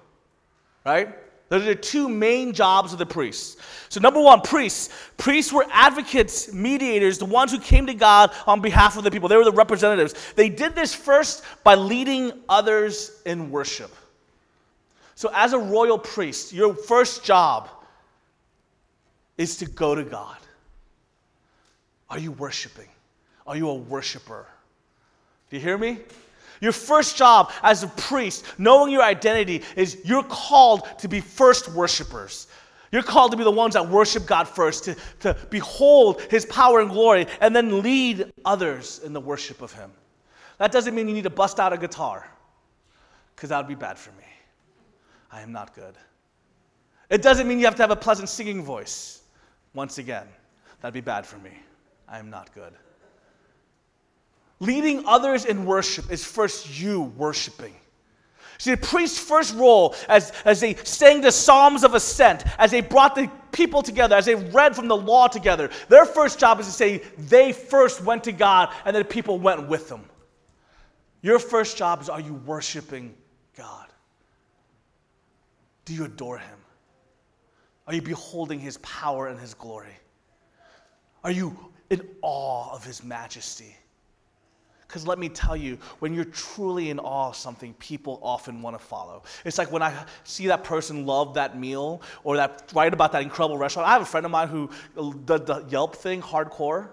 Right? 0.85 1.15
Those 1.49 1.63
are 1.63 1.67
the 1.67 1.75
two 1.75 2.09
main 2.09 2.51
jobs 2.51 2.91
of 2.91 2.99
the 2.99 3.05
priests. 3.05 3.57
So, 3.87 4.01
number 4.01 4.21
one, 4.21 4.41
priests. 4.41 4.93
Priests 5.15 5.53
were 5.53 5.65
advocates, 5.71 6.51
mediators, 6.51 7.17
the 7.17 7.25
ones 7.25 7.51
who 7.51 7.59
came 7.59 7.85
to 7.87 7.93
God 7.93 8.31
on 8.45 8.59
behalf 8.59 8.97
of 8.97 9.03
the 9.05 9.11
people. 9.11 9.29
They 9.29 9.37
were 9.37 9.45
the 9.45 9.51
representatives. 9.51 10.13
They 10.35 10.49
did 10.49 10.75
this 10.75 10.93
first 10.93 11.43
by 11.63 11.75
leading 11.75 12.33
others 12.49 13.21
in 13.25 13.49
worship. 13.49 13.95
So, 15.15 15.31
as 15.33 15.53
a 15.53 15.59
royal 15.59 15.97
priest, 15.97 16.51
your 16.51 16.75
first 16.75 17.23
job 17.23 17.69
is 19.37 19.57
to 19.57 19.65
go 19.65 19.95
to 19.95 20.03
God. 20.03 20.37
Are 22.09 22.19
you 22.19 22.33
worshiping? 22.33 22.89
Are 23.47 23.55
you 23.55 23.69
a 23.69 23.75
worshiper? 23.75 24.45
Do 25.49 25.55
you 25.55 25.61
hear 25.61 25.77
me? 25.77 25.99
Your 26.59 26.71
first 26.71 27.15
job 27.15 27.51
as 27.63 27.83
a 27.83 27.87
priest, 27.87 28.45
knowing 28.57 28.91
your 28.91 29.03
identity, 29.03 29.63
is 29.75 30.01
you're 30.03 30.23
called 30.23 30.87
to 30.99 31.07
be 31.07 31.21
first 31.21 31.69
worshipers. 31.69 32.47
You're 32.91 33.03
called 33.03 33.31
to 33.31 33.37
be 33.37 33.43
the 33.43 33.51
ones 33.51 33.75
that 33.75 33.87
worship 33.87 34.25
God 34.25 34.47
first, 34.47 34.85
to, 34.85 34.95
to 35.19 35.35
behold 35.49 36.21
His 36.29 36.45
power 36.45 36.79
and 36.79 36.89
glory, 36.89 37.27
and 37.41 37.55
then 37.55 37.81
lead 37.81 38.31
others 38.43 38.99
in 39.03 39.13
the 39.13 39.21
worship 39.21 39.61
of 39.61 39.71
Him. 39.71 39.91
That 40.57 40.71
doesn't 40.71 40.95
mean 40.95 41.07
you 41.07 41.13
need 41.13 41.23
to 41.23 41.29
bust 41.29 41.59
out 41.59 41.73
a 41.73 41.77
guitar, 41.77 42.27
because 43.35 43.49
that 43.49 43.57
would 43.57 43.67
be 43.67 43.75
bad 43.75 43.97
for 43.97 44.11
me. 44.11 44.25
I 45.31 45.41
am 45.41 45.51
not 45.51 45.75
good. 45.75 45.95
It 47.09 47.21
doesn't 47.21 47.47
mean 47.47 47.59
you 47.59 47.65
have 47.65 47.75
to 47.75 47.83
have 47.83 47.91
a 47.91 47.95
pleasant 47.95 48.29
singing 48.29 48.63
voice. 48.63 49.21
Once 49.73 49.97
again, 49.97 50.27
that'd 50.81 50.93
be 50.93 51.01
bad 51.01 51.25
for 51.25 51.37
me. 51.37 51.51
I 52.07 52.19
am 52.19 52.29
not 52.29 52.53
good. 52.55 52.73
Leading 54.59 55.05
others 55.05 55.45
in 55.45 55.65
worship 55.65 56.11
is 56.11 56.25
first 56.25 56.79
you 56.79 57.01
worshiping. 57.01 57.75
See, 58.57 58.71
the 58.71 58.77
priest's 58.77 59.19
first 59.19 59.55
role 59.55 59.95
as, 60.09 60.33
as 60.43 60.59
they 60.59 60.73
sang 60.75 61.21
the 61.21 61.31
Psalms 61.31 61.83
of 61.83 61.93
Ascent, 61.93 62.43
as 62.57 62.71
they 62.71 62.81
brought 62.81 63.13
the 63.13 63.29
people 63.51 63.83
together, 63.83 64.15
as 64.15 64.25
they 64.25 64.33
read 64.33 64.75
from 64.75 64.87
the 64.87 64.97
law 64.97 65.27
together, 65.27 65.69
their 65.89 66.05
first 66.05 66.39
job 66.39 66.59
is 66.59 66.65
to 66.65 66.71
say 66.71 67.03
they 67.17 67.51
first 67.51 68.03
went 68.03 68.23
to 68.23 68.31
God 68.31 68.73
and 68.85 68.95
then 68.95 69.03
the 69.03 69.09
people 69.09 69.37
went 69.37 69.67
with 69.67 69.89
them. 69.89 70.03
Your 71.21 71.37
first 71.37 71.77
job 71.77 72.01
is 72.01 72.09
are 72.09 72.19
you 72.19 72.33
worshiping 72.33 73.15
God? 73.55 73.87
Do 75.85 75.93
you 75.93 76.05
adore 76.05 76.39
Him? 76.39 76.59
Are 77.85 77.93
you 77.93 78.01
beholding 78.01 78.59
His 78.59 78.77
power 78.77 79.27
and 79.27 79.39
His 79.39 79.53
glory? 79.53 79.97
Are 81.23 81.31
you 81.31 81.57
in 81.89 82.01
awe 82.21 82.73
of 82.73 82.83
His 82.83 83.03
majesty? 83.03 83.75
Because 84.87 85.05
let 85.05 85.19
me 85.19 85.27
tell 85.27 85.57
you, 85.57 85.77
when 85.99 86.13
you're 86.13 86.25
truly 86.25 86.89
in 86.89 86.99
awe 86.99 87.29
of 87.29 87.35
something, 87.35 87.73
people 87.73 88.19
often 88.23 88.61
want 88.61 88.79
to 88.79 88.83
follow. 88.83 89.23
It's 89.43 89.57
like 89.57 89.71
when 89.71 89.81
I 89.81 89.93
see 90.23 90.47
that 90.47 90.63
person 90.63 91.05
love 91.05 91.33
that 91.33 91.59
meal 91.59 92.01
or 92.23 92.37
that 92.37 92.71
write 92.73 92.93
about 92.93 93.11
that 93.11 93.21
incredible 93.21 93.57
restaurant. 93.57 93.87
I 93.87 93.91
have 93.91 94.01
a 94.01 94.05
friend 94.05 94.25
of 94.25 94.31
mine 94.31 94.47
who 94.47 94.69
did 95.25 95.45
the 95.45 95.65
Yelp 95.69 95.95
thing 95.95 96.21
hardcore. 96.21 96.87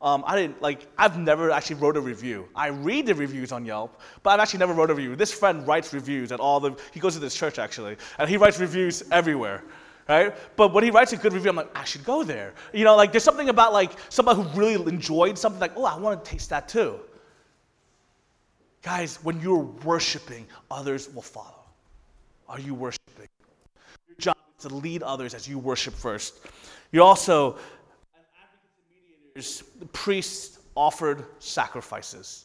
Um, 0.00 0.24
I 0.26 0.36
didn't 0.36 0.60
like. 0.60 0.86
I've 0.98 1.18
never 1.18 1.50
actually 1.50 1.76
wrote 1.76 1.96
a 1.96 2.00
review. 2.00 2.46
I 2.54 2.68
read 2.68 3.06
the 3.06 3.14
reviews 3.14 3.52
on 3.52 3.64
Yelp, 3.64 4.00
but 4.22 4.30
I've 4.30 4.40
actually 4.40 4.58
never 4.58 4.74
wrote 4.74 4.90
a 4.90 4.94
review. 4.94 5.16
This 5.16 5.32
friend 5.32 5.66
writes 5.66 5.94
reviews 5.94 6.32
at 6.32 6.40
all 6.40 6.60
the. 6.60 6.76
He 6.92 7.00
goes 7.00 7.14
to 7.14 7.20
this 7.20 7.34
church 7.34 7.58
actually, 7.58 7.96
and 8.18 8.28
he 8.28 8.36
writes 8.36 8.58
reviews 8.58 9.02
everywhere 9.10 9.62
right? 10.06 10.34
But 10.56 10.74
when 10.74 10.84
he 10.84 10.90
writes 10.90 11.14
a 11.14 11.16
good 11.16 11.32
review, 11.32 11.48
I'm 11.48 11.56
like, 11.56 11.74
I 11.74 11.84
should 11.84 12.04
go 12.04 12.22
there. 12.24 12.52
You 12.74 12.84
know, 12.84 12.94
like 12.94 13.10
there's 13.10 13.24
something 13.24 13.48
about 13.48 13.72
like 13.72 13.92
somebody 14.10 14.42
who 14.42 14.48
really 14.60 14.74
enjoyed 14.92 15.38
something, 15.38 15.58
like, 15.58 15.72
oh, 15.76 15.86
I 15.86 15.98
want 15.98 16.22
to 16.22 16.30
taste 16.30 16.50
that 16.50 16.68
too. 16.68 17.00
Guys, 18.84 19.18
when 19.22 19.40
you're 19.40 19.66
worshiping, 19.82 20.46
others 20.70 21.08
will 21.14 21.22
follow. 21.22 21.64
Are 22.50 22.60
you 22.60 22.74
worshiping? 22.74 23.28
Your 24.06 24.16
job 24.18 24.36
is 24.58 24.68
to 24.68 24.74
lead 24.74 25.02
others 25.02 25.32
as 25.32 25.48
you 25.48 25.58
worship 25.58 25.94
first. 25.94 26.40
You're 26.92 27.02
also, 27.04 27.56
mediators, 29.34 29.64
the 29.80 29.86
priests 29.86 30.58
offered 30.74 31.24
sacrifices. 31.38 32.44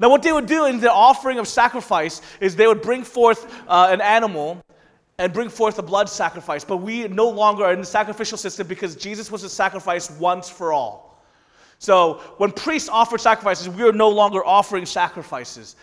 Now, 0.00 0.08
what 0.08 0.22
they 0.22 0.32
would 0.32 0.46
do 0.46 0.64
in 0.64 0.80
the 0.80 0.90
offering 0.90 1.38
of 1.38 1.46
sacrifice 1.46 2.22
is 2.40 2.56
they 2.56 2.66
would 2.66 2.80
bring 2.80 3.04
forth 3.04 3.52
uh, 3.68 3.88
an 3.90 4.00
animal 4.00 4.62
and 5.18 5.34
bring 5.34 5.50
forth 5.50 5.78
a 5.78 5.82
blood 5.82 6.08
sacrifice. 6.08 6.64
But 6.64 6.78
we 6.78 7.08
no 7.08 7.28
longer 7.28 7.64
are 7.64 7.74
in 7.74 7.80
the 7.80 7.86
sacrificial 7.86 8.38
system 8.38 8.66
because 8.68 8.96
Jesus 8.96 9.30
was 9.30 9.42
a 9.42 9.50
sacrifice 9.50 10.10
once 10.12 10.48
for 10.48 10.72
all. 10.72 11.07
So 11.78 12.14
when 12.38 12.50
priests 12.50 12.88
offer 12.88 13.18
sacrifices, 13.18 13.68
we 13.68 13.82
are 13.84 13.92
no 13.92 14.08
longer 14.08 14.44
offering 14.44 14.84
sacrifices. 14.84 15.76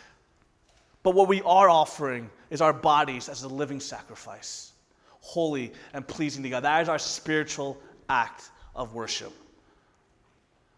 But 1.04 1.16
what 1.16 1.28
we 1.28 1.42
are 1.44 1.70
offering 1.70 2.30
is 2.50 2.62
our 2.62 2.74
bodies 2.74 3.30
as 3.30 3.44
a 3.44 3.48
living 3.48 3.80
sacrifice, 3.80 4.74
holy 5.22 5.72
and 5.94 6.06
pleasing 6.06 6.44
to 6.44 6.50
God. 6.50 6.64
That 6.64 6.82
is 6.82 6.90
our 6.90 7.00
spiritual 7.00 7.78
act 8.10 8.50
of 8.76 8.94
worship. 8.94 9.32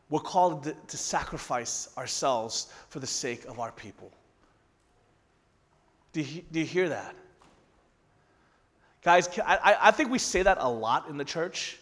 We're 0.10 0.20
called 0.20 0.64
to, 0.64 0.76
to 0.88 0.98
sacrifice 0.98 1.90
ourselves 1.98 2.72
for 2.90 3.00
the 3.00 3.08
sake 3.08 3.46
of 3.46 3.60
our 3.60 3.72
people. 3.72 4.12
Do 6.14 6.22
you, 6.22 6.44
do 6.52 6.60
you 6.60 6.66
hear 6.66 6.90
that? 6.90 7.16
Guys, 9.04 9.28
I, 9.40 9.78
I 9.82 9.92
think 9.92 10.10
we 10.10 10.20
say 10.20 10.44
that 10.44 10.58
a 10.60 10.70
lot 10.70 11.10
in 11.10 11.18
the 11.18 11.26
church, 11.26 11.80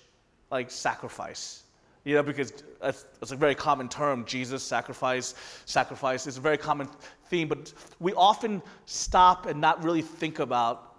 like 0.52 0.72
sacrifice. 0.72 1.64
You 2.06 2.14
know, 2.14 2.24
because 2.24 2.54
it's 2.84 3.32
a 3.32 3.36
very 3.36 3.56
common 3.56 3.90
term, 3.90 4.26
Jesus, 4.26 4.62
sacrifice, 4.64 5.34
sacrifice 5.66 6.28
is 6.28 6.38
a 6.38 6.42
very 6.42 6.58
common 6.58 6.88
theme, 7.30 7.48
but 7.48 7.74
we 8.00 8.14
often 8.14 8.62
stop 8.86 9.48
and 9.48 9.60
not 9.60 9.84
really 9.84 10.04
think 10.04 10.38
about 10.38 10.96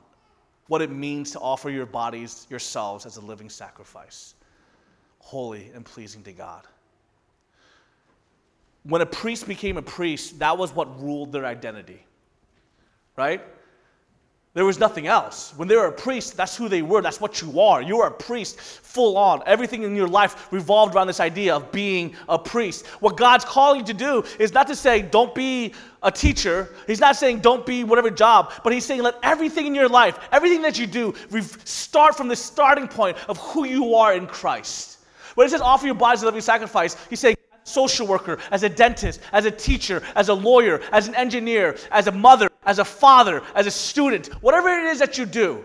what 0.66 0.82
it 0.82 0.90
means 0.90 1.30
to 1.30 1.38
offer 1.38 1.70
your 1.70 1.86
bodies, 1.86 2.48
yourselves, 2.50 3.06
as 3.06 3.18
a 3.18 3.20
living 3.20 3.48
sacrifice, 3.48 4.34
holy 5.20 5.70
and 5.74 5.84
pleasing 5.84 6.24
to 6.24 6.32
God. 6.32 6.66
When 8.82 9.00
a 9.00 9.06
priest 9.06 9.46
became 9.46 9.76
a 9.76 9.82
priest, 9.82 10.40
that 10.40 10.58
was 10.58 10.74
what 10.74 11.00
ruled 11.00 11.30
their 11.30 11.46
identity, 11.46 12.04
right? 13.16 13.42
There 14.56 14.64
was 14.64 14.78
nothing 14.78 15.06
else. 15.06 15.52
When 15.56 15.68
they 15.68 15.76
were 15.76 15.88
a 15.88 15.92
priest, 15.92 16.34
that's 16.34 16.56
who 16.56 16.66
they 16.70 16.80
were. 16.80 17.02
That's 17.02 17.20
what 17.20 17.42
you 17.42 17.60
are. 17.60 17.82
You 17.82 18.00
are 18.00 18.08
a 18.08 18.10
priest, 18.10 18.58
full 18.58 19.18
on. 19.18 19.42
Everything 19.44 19.82
in 19.82 19.94
your 19.94 20.08
life 20.08 20.50
revolved 20.50 20.94
around 20.94 21.08
this 21.08 21.20
idea 21.20 21.54
of 21.54 21.70
being 21.72 22.14
a 22.26 22.38
priest. 22.38 22.86
What 23.00 23.18
God's 23.18 23.44
calling 23.44 23.80
you 23.80 23.86
to 23.88 23.92
do 23.92 24.24
is 24.38 24.54
not 24.54 24.66
to 24.68 24.74
say, 24.74 25.02
don't 25.02 25.34
be 25.34 25.74
a 26.02 26.10
teacher. 26.10 26.70
He's 26.86 27.00
not 27.00 27.16
saying, 27.16 27.40
don't 27.40 27.66
be 27.66 27.84
whatever 27.84 28.08
job. 28.08 28.50
But 28.64 28.72
He's 28.72 28.86
saying, 28.86 29.02
let 29.02 29.16
everything 29.22 29.66
in 29.66 29.74
your 29.74 29.90
life, 29.90 30.18
everything 30.32 30.62
that 30.62 30.78
you 30.78 30.86
do, 30.86 31.12
start 31.66 32.16
from 32.16 32.28
the 32.28 32.36
starting 32.36 32.88
point 32.88 33.18
of 33.28 33.36
who 33.36 33.66
you 33.66 33.94
are 33.94 34.14
in 34.14 34.26
Christ. 34.26 35.00
When 35.34 35.46
it 35.46 35.50
says 35.50 35.60
offer 35.60 35.84
your 35.84 35.96
bodies 35.96 36.20
as 36.20 36.22
a 36.22 36.26
living 36.28 36.40
sacrifice, 36.40 36.96
He's 37.10 37.20
saying, 37.20 37.35
social 37.66 38.06
worker, 38.06 38.38
as 38.50 38.62
a 38.62 38.68
dentist, 38.68 39.20
as 39.32 39.44
a 39.44 39.50
teacher, 39.50 40.02
as 40.14 40.28
a 40.28 40.34
lawyer, 40.34 40.80
as 40.92 41.08
an 41.08 41.14
engineer, 41.14 41.76
as 41.90 42.06
a 42.06 42.12
mother, 42.12 42.48
as 42.64 42.78
a 42.78 42.84
father, 42.84 43.42
as 43.54 43.66
a 43.66 43.70
student, 43.70 44.28
whatever 44.42 44.68
it 44.68 44.84
is 44.86 44.98
that 44.98 45.18
you 45.18 45.26
do, 45.26 45.64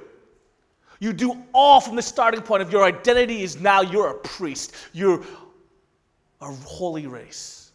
you 0.99 1.13
do 1.13 1.35
all 1.51 1.81
from 1.81 1.95
the 1.95 2.01
starting 2.01 2.41
point 2.41 2.61
of 2.61 2.71
your 2.71 2.83
identity 2.83 3.41
is 3.41 3.59
now 3.59 3.81
you're 3.81 4.09
a 4.09 4.19
priest, 4.19 4.75
you're 4.93 5.23
a 6.41 6.51
holy 6.51 7.07
race. 7.07 7.71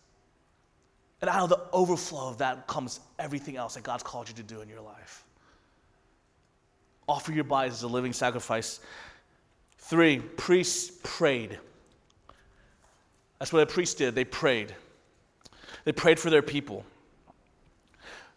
And 1.21 1.29
out 1.29 1.43
of 1.43 1.49
the 1.49 1.61
overflow 1.73 2.29
of 2.29 2.39
that 2.39 2.69
comes 2.69 3.01
everything 3.19 3.57
else 3.57 3.75
that 3.75 3.83
God's 3.83 4.05
called 4.05 4.29
you 4.29 4.35
to 4.37 4.45
do 4.45 4.61
in 4.61 4.69
your 4.69 4.81
life. 4.81 5.25
Offer 7.09 7.33
your 7.33 7.45
bodies 7.45 7.75
as 7.75 7.83
a 7.83 7.89
living 7.89 8.13
sacrifice. 8.13 8.79
Three, 9.79 10.19
priests 10.19 10.99
prayed. 11.03 11.59
That's 13.39 13.53
what 13.53 13.67
the 13.67 13.73
priests 13.73 13.95
did. 13.95 14.15
They 14.15 14.25
prayed. 14.25 14.75
They 15.85 15.93
prayed 15.93 16.19
for 16.19 16.31
their 16.31 16.43
people. 16.43 16.85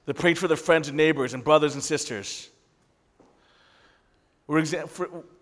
They 0.05 0.13
prayed 0.13 0.37
for 0.37 0.47
their 0.47 0.57
friends 0.57 0.87
and 0.87 0.97
neighbors 0.97 1.33
and 1.33 1.43
brothers 1.43 1.75
and 1.75 1.83
sisters. 1.83 2.49
We're, 4.47 4.65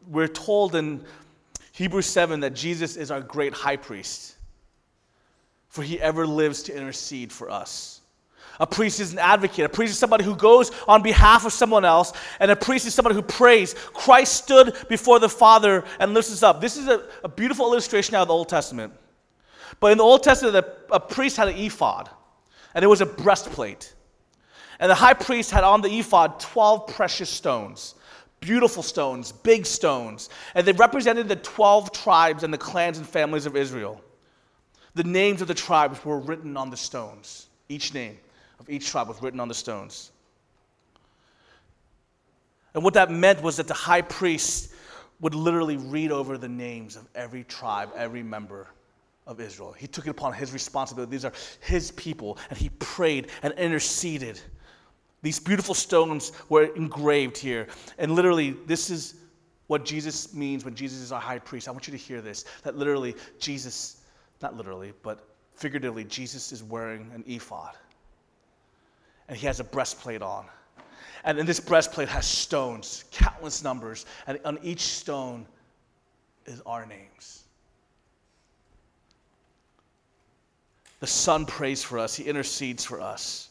we're 0.07 0.27
told 0.27 0.75
in 0.75 1.03
Hebrews 1.71 2.05
7 2.05 2.41
that 2.41 2.53
Jesus 2.53 2.97
is 2.97 3.11
our 3.11 3.21
great 3.21 3.53
high 3.53 3.77
priest, 3.77 4.35
for 5.69 5.83
he 5.83 5.99
ever 6.01 6.27
lives 6.27 6.63
to 6.63 6.75
intercede 6.75 7.31
for 7.31 7.49
us. 7.49 8.01
A 8.59 8.67
priest 8.67 8.99
is 8.99 9.13
an 9.13 9.19
advocate. 9.19 9.65
A 9.65 9.69
priest 9.69 9.91
is 9.91 9.99
somebody 9.99 10.23
who 10.23 10.35
goes 10.35 10.71
on 10.87 11.03
behalf 11.03 11.45
of 11.45 11.53
someone 11.53 11.85
else, 11.85 12.11
and 12.39 12.49
a 12.49 12.55
priest 12.55 12.87
is 12.87 12.93
somebody 12.93 13.15
who 13.15 13.21
prays. 13.21 13.73
Christ 13.93 14.33
stood 14.33 14.75
before 14.89 15.19
the 15.19 15.29
Father 15.29 15.85
and 15.99 16.13
lifts 16.13 16.31
us 16.31 16.43
up. 16.43 16.59
This 16.59 16.75
is 16.75 16.87
a, 16.87 17.05
a 17.23 17.29
beautiful 17.29 17.67
illustration 17.67 18.15
out 18.15 18.23
of 18.23 18.27
the 18.27 18.33
Old 18.33 18.49
Testament. 18.49 18.91
But 19.79 19.91
in 19.91 19.97
the 19.97 20.03
Old 20.03 20.23
Testament, 20.23 20.65
a, 20.91 20.99
priest 20.99 21.37
had 21.37 21.47
an 21.47 21.57
ephod, 21.57 22.09
and 22.73 22.83
it 22.83 22.87
was 22.87 23.01
a 23.01 23.05
breastplate. 23.05 23.93
And 24.79 24.89
the 24.89 24.95
high 24.95 25.13
priest 25.13 25.51
had 25.51 25.63
on 25.63 25.81
the 25.81 25.89
ephod 25.99 26.39
12 26.39 26.87
precious 26.87 27.29
stones, 27.29 27.95
beautiful 28.39 28.83
stones, 28.83 29.31
big 29.31 29.65
stones. 29.65 30.29
And 30.53 30.65
they 30.65 30.71
represented 30.73 31.27
the 31.27 31.35
12 31.35 31.91
tribes 31.91 32.43
and 32.43 32.53
the 32.53 32.57
clans 32.57 32.97
and 32.97 33.07
families 33.07 33.45
of 33.45 33.55
Israel. 33.55 34.01
The 34.93 35.03
names 35.03 35.41
of 35.41 35.47
the 35.47 35.53
tribes 35.53 36.03
were 36.05 36.19
written 36.19 36.57
on 36.57 36.69
the 36.69 36.77
stones. 36.77 37.47
Each 37.69 37.93
name 37.93 38.17
of 38.59 38.69
each 38.69 38.87
tribe 38.89 39.07
was 39.07 39.21
written 39.21 39.39
on 39.39 39.47
the 39.47 39.53
stones. 39.53 40.11
And 42.73 42.83
what 42.83 42.93
that 42.93 43.11
meant 43.11 43.41
was 43.41 43.57
that 43.57 43.67
the 43.67 43.73
high 43.73 44.01
priest 44.01 44.71
would 45.19 45.33
literally 45.33 45.77
read 45.77 46.11
over 46.11 46.37
the 46.37 46.47
names 46.47 46.95
of 46.95 47.07
every 47.15 47.43
tribe, 47.43 47.89
every 47.95 48.21
member 48.21 48.67
of 49.27 49.39
Israel. 49.41 49.73
He 49.73 49.85
took 49.85 50.07
it 50.07 50.09
upon 50.09 50.33
his 50.33 50.53
responsibility. 50.53 51.11
These 51.11 51.25
are 51.25 51.33
his 51.59 51.91
people, 51.91 52.37
and 52.49 52.57
he 52.57 52.69
prayed 52.79 53.27
and 53.43 53.53
interceded. 53.53 54.39
These 55.21 55.39
beautiful 55.39 55.75
stones 55.75 56.31
were 56.49 56.73
engraved 56.75 57.37
here. 57.37 57.67
And 57.97 58.13
literally, 58.13 58.51
this 58.65 58.89
is 58.89 59.15
what 59.67 59.83
Jesus 59.83 60.33
means 60.33 60.63
when 60.63 60.73
Jesus 60.73 60.99
is 60.99 61.11
our 61.11 61.19
high 61.19 61.39
priest. 61.39 61.67
I 61.67 61.71
want 61.71 61.87
you 61.87 61.91
to 61.91 61.97
hear 61.97 62.21
this 62.21 62.45
that 62.63 62.77
literally, 62.77 63.15
Jesus, 63.37 64.01
not 64.41 64.55
literally, 64.55 64.93
but 65.03 65.27
figuratively, 65.53 66.05
Jesus 66.05 66.51
is 66.51 66.63
wearing 66.63 67.11
an 67.13 67.23
ephod. 67.27 67.75
And 69.27 69.37
he 69.37 69.45
has 69.45 69.59
a 69.59 69.65
breastplate 69.65 70.21
on. 70.21 70.45
And 71.25 71.37
in 71.37 71.45
this 71.45 71.59
breastplate 71.59 72.07
has 72.07 72.25
stones, 72.25 73.03
countless 73.11 73.61
numbers, 73.61 74.05
and 74.27 74.39
on 74.45 74.57
each 74.63 74.81
stone 74.81 75.45
is 76.45 76.61
our 76.65 76.85
names. 76.85 77.46
The 80.99 81.07
Son 81.07 81.45
prays 81.45 81.83
for 81.83 81.99
us, 81.99 82.15
He 82.15 82.23
intercedes 82.23 82.83
for 82.83 83.01
us. 83.01 83.49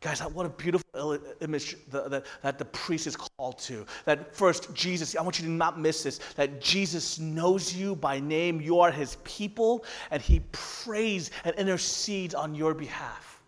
Guys, 0.00 0.20
what 0.20 0.46
a 0.46 0.50
beautiful 0.50 1.18
image 1.40 1.76
that, 1.90 2.24
that 2.42 2.58
the 2.58 2.64
priest 2.66 3.08
is 3.08 3.16
called 3.16 3.58
to. 3.58 3.84
That 4.04 4.32
first, 4.34 4.72
Jesus, 4.72 5.16
I 5.16 5.22
want 5.22 5.40
you 5.40 5.44
to 5.46 5.50
not 5.50 5.80
miss 5.80 6.04
this, 6.04 6.18
that 6.36 6.60
Jesus 6.60 7.18
knows 7.18 7.74
you 7.74 7.96
by 7.96 8.20
name. 8.20 8.60
You 8.60 8.78
are 8.78 8.92
his 8.92 9.16
people, 9.24 9.84
and 10.12 10.22
he 10.22 10.40
prays 10.52 11.32
and 11.44 11.52
intercedes 11.56 12.32
on 12.32 12.54
your 12.54 12.74
behalf. 12.74 13.42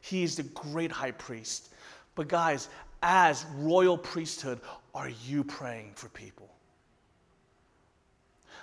He 0.00 0.22
is 0.22 0.36
the 0.36 0.44
great 0.44 0.90
high 0.90 1.10
priest. 1.10 1.74
But, 2.14 2.28
guys, 2.28 2.70
as 3.02 3.44
royal 3.56 3.98
priesthood, 3.98 4.60
are 4.94 5.10
you 5.26 5.44
praying 5.44 5.92
for 5.96 6.08
people? 6.08 6.48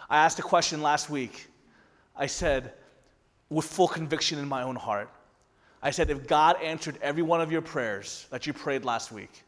I 0.09 0.17
asked 0.17 0.39
a 0.39 0.43
question 0.43 0.81
last 0.81 1.11
week. 1.11 1.47
I 2.15 2.25
said, 2.25 2.73
with 3.49 3.65
full 3.65 3.87
conviction 3.87 4.39
in 4.39 4.47
my 4.47 4.63
own 4.63 4.75
heart, 4.75 5.09
I 5.81 5.91
said, 5.91 6.09
if 6.09 6.27
God 6.27 6.61
answered 6.61 6.97
every 7.01 7.23
one 7.23 7.39
of 7.39 7.51
your 7.51 7.61
prayers 7.61 8.27
that 8.29 8.47
you 8.47 8.53
prayed 8.53 8.83
last 8.83 9.11
week, 9.11 9.43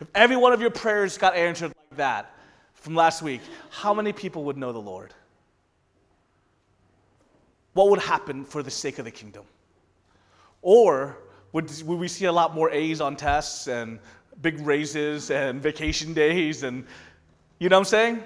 if 0.00 0.08
every 0.14 0.36
one 0.36 0.52
of 0.52 0.60
your 0.60 0.70
prayers 0.70 1.18
got 1.18 1.34
answered 1.34 1.68
like 1.68 1.96
that 1.98 2.34
from 2.74 2.94
last 2.94 3.22
week, 3.22 3.40
how 3.70 3.92
many 3.92 4.12
people 4.12 4.44
would 4.44 4.56
know 4.56 4.72
the 4.72 4.80
Lord? 4.80 5.12
What 7.74 7.90
would 7.90 8.00
happen 8.00 8.44
for 8.44 8.62
the 8.62 8.70
sake 8.70 8.98
of 8.98 9.04
the 9.04 9.10
kingdom? 9.10 9.44
Or 10.62 11.18
would, 11.52 11.70
would 11.82 11.98
we 11.98 12.08
see 12.08 12.24
a 12.24 12.32
lot 12.32 12.54
more 12.54 12.70
A's 12.70 13.00
on 13.00 13.16
tests 13.16 13.68
and 13.68 13.98
big 14.42 14.60
raises 14.60 15.30
and 15.30 15.60
vacation 15.60 16.14
days 16.14 16.62
and, 16.62 16.86
you 17.58 17.68
know 17.68 17.76
what 17.76 17.80
I'm 17.80 17.84
saying? 17.84 18.22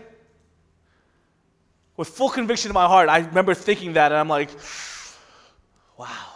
With 1.96 2.08
full 2.08 2.30
conviction 2.30 2.70
in 2.70 2.74
my 2.74 2.86
heart, 2.86 3.08
I 3.08 3.18
remember 3.18 3.54
thinking 3.54 3.94
that 3.94 4.12
and 4.12 4.18
I'm 4.18 4.28
like, 4.28 4.50
wow 6.02 6.32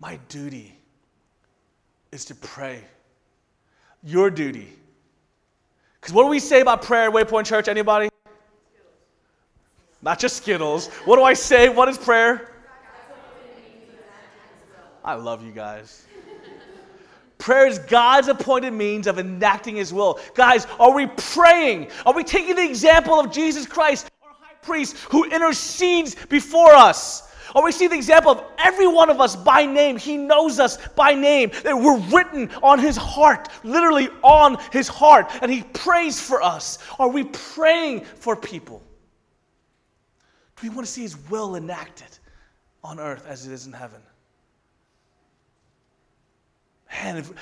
my 0.00 0.18
duty 0.28 0.74
is 2.10 2.24
to 2.26 2.34
pray. 2.34 2.82
Your 4.02 4.30
duty. 4.30 4.68
Because 6.00 6.14
what 6.14 6.22
do 6.22 6.28
we 6.28 6.40
say 6.40 6.62
about 6.62 6.82
prayer 6.82 7.08
at 7.08 7.12
Waypoint 7.12 7.44
Church? 7.44 7.68
Anybody? 7.68 8.08
Not 10.02 10.18
just 10.18 10.38
Skittles. 10.38 10.88
What 11.04 11.16
do 11.16 11.22
I 11.22 11.34
say? 11.34 11.68
What 11.68 11.88
is 11.90 11.98
prayer? 11.98 12.48
I 15.04 15.14
love 15.14 15.44
you 15.44 15.52
guys. 15.52 16.06
Prayer 17.36 17.66
is 17.66 17.78
God's 17.78 18.28
appointed 18.28 18.72
means 18.72 19.06
of 19.06 19.18
enacting 19.18 19.76
His 19.76 19.92
will. 19.92 20.18
Guys, 20.34 20.66
are 20.78 20.92
we 20.92 21.06
praying? 21.06 21.90
Are 22.04 22.12
we 22.14 22.24
taking 22.24 22.56
the 22.56 22.64
example 22.64 23.18
of 23.18 23.30
Jesus 23.30 23.66
Christ, 23.66 24.10
our 24.22 24.32
high 24.38 24.54
priest, 24.62 24.96
who 25.10 25.24
intercedes 25.24 26.14
before 26.28 26.72
us? 26.72 27.29
Or 27.54 27.64
we 27.64 27.72
see 27.72 27.88
the 27.88 27.96
example 27.96 28.32
of 28.32 28.44
every 28.58 28.86
one 28.86 29.10
of 29.10 29.20
us 29.20 29.36
by 29.36 29.64
name. 29.66 29.96
He 29.96 30.16
knows 30.16 30.60
us 30.60 30.76
by 30.88 31.14
name. 31.14 31.50
That 31.62 31.76
we're 31.76 31.98
written 31.98 32.50
on 32.62 32.78
his 32.78 32.96
heart, 32.96 33.48
literally 33.64 34.08
on 34.22 34.58
his 34.72 34.88
heart, 34.88 35.30
and 35.42 35.50
he 35.50 35.62
prays 35.62 36.20
for 36.20 36.42
us. 36.42 36.78
Are 36.98 37.08
we 37.08 37.24
praying 37.24 38.04
for 38.04 38.36
people? 38.36 38.82
Do 40.56 40.68
we 40.68 40.74
want 40.74 40.86
to 40.86 40.92
see 40.92 41.02
his 41.02 41.16
will 41.30 41.56
enacted 41.56 42.18
on 42.84 43.00
earth 43.00 43.26
as 43.26 43.46
it 43.46 43.52
is 43.52 43.66
in 43.66 43.72
heaven? 43.72 44.00
Man, 46.92 47.16
if, 47.16 47.32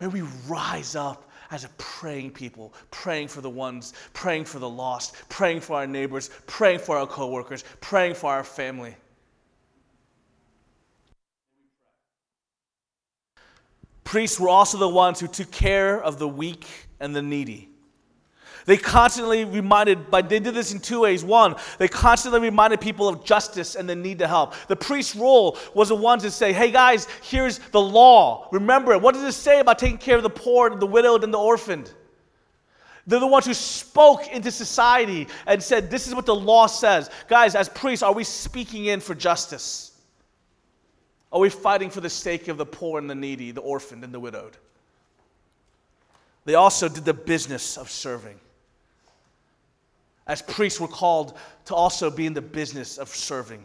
may 0.00 0.08
we 0.08 0.22
rise 0.46 0.94
up 0.94 1.30
as 1.50 1.64
a 1.64 1.68
praying 1.78 2.30
people, 2.32 2.74
praying 2.90 3.28
for 3.28 3.40
the 3.40 3.50
ones, 3.50 3.94
praying 4.12 4.44
for 4.44 4.58
the 4.58 4.68
lost, 4.68 5.14
praying 5.28 5.60
for 5.60 5.76
our 5.76 5.86
neighbors, 5.86 6.30
praying 6.46 6.80
for 6.80 6.98
our 6.98 7.06
coworkers, 7.06 7.64
praying 7.80 8.14
for 8.14 8.30
our 8.30 8.44
family. 8.44 8.94
Priests 14.06 14.38
were 14.38 14.48
also 14.48 14.78
the 14.78 14.88
ones 14.88 15.18
who 15.18 15.26
took 15.26 15.50
care 15.50 16.00
of 16.00 16.20
the 16.20 16.28
weak 16.28 16.64
and 17.00 17.14
the 17.14 17.20
needy. 17.20 17.68
They 18.64 18.76
constantly 18.76 19.44
reminded, 19.44 20.12
but 20.12 20.28
they 20.28 20.38
did 20.38 20.54
this 20.54 20.72
in 20.72 20.78
two 20.78 21.00
ways. 21.00 21.24
One, 21.24 21.56
they 21.78 21.88
constantly 21.88 22.38
reminded 22.38 22.80
people 22.80 23.08
of 23.08 23.24
justice 23.24 23.74
and 23.74 23.88
the 23.88 23.96
need 23.96 24.20
to 24.20 24.28
help. 24.28 24.54
The 24.68 24.76
priest's 24.76 25.16
role 25.16 25.58
was 25.74 25.88
the 25.88 25.96
one 25.96 26.20
to 26.20 26.30
say, 26.30 26.52
hey 26.52 26.70
guys, 26.70 27.08
here's 27.20 27.58
the 27.58 27.80
law. 27.80 28.48
Remember 28.52 28.92
it. 28.92 29.02
What 29.02 29.14
does 29.14 29.24
it 29.24 29.32
say 29.32 29.58
about 29.58 29.80
taking 29.80 29.98
care 29.98 30.16
of 30.16 30.22
the 30.22 30.30
poor, 30.30 30.70
the 30.70 30.86
widowed, 30.86 31.24
and 31.24 31.34
the 31.34 31.38
orphaned? 31.38 31.92
They're 33.08 33.18
the 33.18 33.26
ones 33.26 33.46
who 33.46 33.54
spoke 33.54 34.28
into 34.28 34.52
society 34.52 35.26
and 35.48 35.60
said, 35.60 35.90
this 35.90 36.06
is 36.06 36.14
what 36.14 36.26
the 36.26 36.34
law 36.34 36.68
says. 36.68 37.10
Guys, 37.26 37.56
as 37.56 37.68
priests, 37.68 38.04
are 38.04 38.14
we 38.14 38.22
speaking 38.22 38.86
in 38.86 39.00
for 39.00 39.16
justice? 39.16 39.95
Are 41.32 41.40
we 41.40 41.50
fighting 41.50 41.90
for 41.90 42.00
the 42.00 42.10
sake 42.10 42.48
of 42.48 42.56
the 42.56 42.66
poor 42.66 42.98
and 42.98 43.10
the 43.10 43.14
needy, 43.14 43.50
the 43.50 43.60
orphaned 43.60 44.04
and 44.04 44.14
the 44.14 44.20
widowed? 44.20 44.56
They 46.44 46.54
also 46.54 46.88
did 46.88 47.04
the 47.04 47.14
business 47.14 47.76
of 47.76 47.90
serving. 47.90 48.38
As 50.28 50.42
priests, 50.42 50.80
were 50.80 50.88
called 50.88 51.36
to 51.66 51.74
also 51.74 52.10
be 52.10 52.26
in 52.26 52.34
the 52.34 52.42
business 52.42 52.98
of 52.98 53.08
serving, 53.08 53.64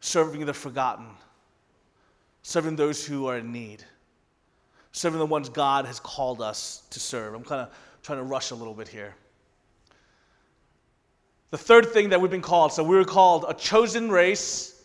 serving 0.00 0.44
the 0.44 0.54
forgotten, 0.54 1.06
serving 2.42 2.76
those 2.76 3.04
who 3.04 3.26
are 3.26 3.38
in 3.38 3.52
need, 3.52 3.84
serving 4.92 5.18
the 5.18 5.26
ones 5.26 5.48
God 5.48 5.84
has 5.84 6.00
called 6.00 6.40
us 6.42 6.82
to 6.90 7.00
serve. 7.00 7.34
I'm 7.34 7.44
kind 7.44 7.62
of 7.62 7.70
trying 8.02 8.18
to 8.18 8.24
rush 8.24 8.50
a 8.50 8.54
little 8.54 8.74
bit 8.74 8.88
here. 8.88 9.14
The 11.50 11.58
third 11.58 11.92
thing 11.92 12.10
that 12.10 12.20
we've 12.20 12.30
been 12.30 12.42
called 12.42 12.72
so 12.72 12.82
we 12.82 12.96
were 12.96 13.04
called 13.04 13.46
a 13.48 13.54
chosen 13.54 14.10
race 14.10 14.77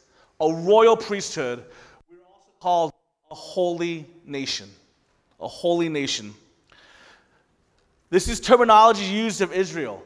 a 0.43 0.53
royal 0.53 0.97
priesthood, 0.97 1.63
we're 2.09 2.17
also 2.17 2.51
called 2.59 2.93
a 3.31 3.35
holy 3.35 4.05
nation. 4.25 4.69
A 5.39 5.47
holy 5.47 5.89
nation. 5.89 6.33
This 8.09 8.27
is 8.27 8.39
terminology 8.39 9.05
used 9.05 9.41
of 9.41 9.51
Israel. 9.53 10.03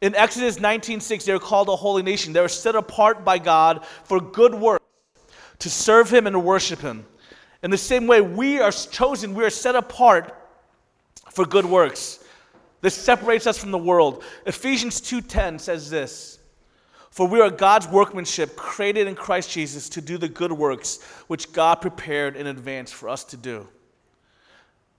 In 0.00 0.14
Exodus 0.14 0.58
19:6, 0.58 1.24
they 1.24 1.32
were 1.32 1.40
called 1.40 1.68
a 1.68 1.76
holy 1.76 2.02
nation. 2.02 2.32
They 2.32 2.40
were 2.40 2.48
set 2.48 2.76
apart 2.76 3.24
by 3.24 3.38
God 3.38 3.84
for 4.04 4.20
good 4.20 4.54
works, 4.54 4.84
to 5.58 5.68
serve 5.68 6.12
Him 6.12 6.26
and 6.26 6.34
to 6.34 6.40
worship 6.40 6.80
Him. 6.80 7.04
In 7.62 7.70
the 7.70 7.78
same 7.78 8.06
way, 8.06 8.20
we 8.20 8.60
are 8.60 8.70
chosen, 8.70 9.34
we 9.34 9.44
are 9.44 9.50
set 9.50 9.74
apart 9.74 10.34
for 11.32 11.44
good 11.44 11.66
works. 11.66 12.20
This 12.80 12.94
separates 12.94 13.46
us 13.48 13.58
from 13.58 13.72
the 13.72 13.78
world. 13.78 14.22
Ephesians 14.46 15.00
2:10 15.00 15.58
says 15.58 15.90
this. 15.90 16.37
For 17.10 17.26
we 17.26 17.40
are 17.40 17.50
God's 17.50 17.88
workmanship, 17.88 18.56
created 18.56 19.06
in 19.06 19.14
Christ 19.14 19.50
Jesus 19.50 19.88
to 19.90 20.00
do 20.00 20.18
the 20.18 20.28
good 20.28 20.52
works 20.52 21.02
which 21.26 21.52
God 21.52 21.76
prepared 21.76 22.36
in 22.36 22.46
advance 22.46 22.92
for 22.92 23.08
us 23.08 23.24
to 23.24 23.36
do. 23.36 23.66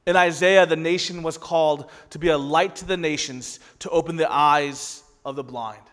In 0.05 0.15
Isaiah, 0.15 0.65
the 0.65 0.75
nation 0.75 1.21
was 1.21 1.37
called 1.37 1.89
to 2.09 2.19
be 2.19 2.29
a 2.29 2.37
light 2.37 2.75
to 2.77 2.85
the 2.85 2.97
nations, 2.97 3.59
to 3.79 3.89
open 3.89 4.15
the 4.15 4.31
eyes 4.31 5.03
of 5.23 5.35
the 5.35 5.43
blind. 5.43 5.83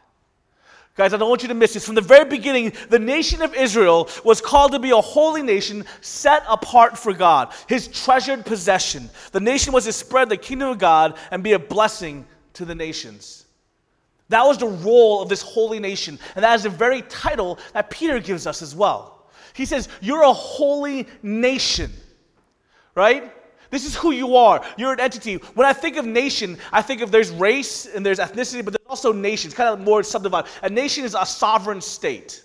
Guys, 0.97 1.13
I 1.13 1.19
don't 1.19 1.29
want 1.29 1.43
you 1.43 1.49
to 1.49 1.55
miss 1.55 1.75
this. 1.75 1.85
From 1.85 1.95
the 1.95 2.01
very 2.01 2.25
beginning, 2.25 2.73
the 2.89 2.99
nation 2.99 3.43
of 3.43 3.55
Israel 3.55 4.09
was 4.25 4.41
called 4.41 4.73
to 4.73 4.79
be 4.79 4.91
a 4.91 5.01
holy 5.01 5.43
nation 5.43 5.85
set 6.01 6.43
apart 6.49 6.97
for 6.97 7.13
God, 7.13 7.53
his 7.69 7.89
treasured 7.89 8.47
possession. 8.47 9.11
The 9.33 9.41
nation 9.41 9.75
was 9.75 9.85
to 9.85 9.93
spread 9.93 10.31
the 10.31 10.39
kingdom 10.39 10.71
of 10.71 10.79
God 10.79 11.19
and 11.31 11.43
be 11.43 11.53
a 11.53 11.59
blessing 11.59 12.27
to 12.55 12.65
the 12.65 12.75
nations. 12.75 13.46
That 14.29 14.45
was 14.45 14.59
the 14.59 14.67
role 14.67 15.23
of 15.23 15.29
this 15.29 15.43
holy 15.43 15.79
nation. 15.79 16.19
And 16.35 16.45
that 16.45 16.55
is 16.55 16.65
the 16.65 16.71
very 16.71 17.03
title 17.03 17.59
that 17.73 17.91
Peter 17.91 18.19
gives 18.19 18.47
us 18.47 18.61
as 18.61 18.75
well. 18.75 19.29
He 19.55 19.65
says, 19.65 19.89
You're 20.01 20.23
a 20.23 20.33
holy 20.33 21.07
nation, 21.23 21.93
right? 22.95 23.33
This 23.71 23.85
is 23.85 23.97
who 23.97 24.13
you 24.13 24.37
are. 24.37 24.65
You're 24.77 24.93
an 24.93 25.01
entity. 25.01 25.35
When 25.55 25.67
I 25.67 25.73
think 25.73 25.97
of 25.97 26.07
nation, 26.07 26.59
I 26.73 26.83
think 26.83 27.03
of 27.03 27.11
there's 27.11 27.31
race 27.31 27.87
and 27.87 28.07
there's 28.07 28.19
ethnicity, 28.19 28.65
but 28.65 28.73
there's 28.73 28.87
also 28.89 29.13
nations, 29.13 29.55
kind 29.55 29.69
of 29.69 29.81
more 29.81 30.03
subdivided. 30.03 30.51
A 30.63 30.71
nation 30.71 31.05
is 31.05 31.17
a 31.19 31.27
sovereign 31.27 31.81
state. 31.81 32.45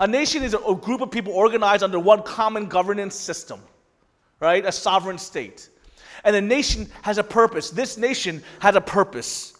A 0.00 0.06
nation 0.06 0.42
is 0.42 0.54
a 0.54 0.74
group 0.74 1.00
of 1.00 1.10
people 1.10 1.32
organized 1.32 1.82
under 1.82 1.98
one 1.98 2.22
common 2.22 2.66
governance 2.66 3.14
system, 3.14 3.60
right? 4.40 4.64
A 4.66 4.72
sovereign 4.72 5.18
state. 5.18 5.68
And 6.24 6.36
a 6.36 6.40
nation 6.40 6.88
has 7.02 7.18
a 7.18 7.24
purpose. 7.24 7.70
This 7.70 7.96
nation 7.96 8.42
has 8.60 8.76
a 8.76 8.80
purpose 8.80 9.54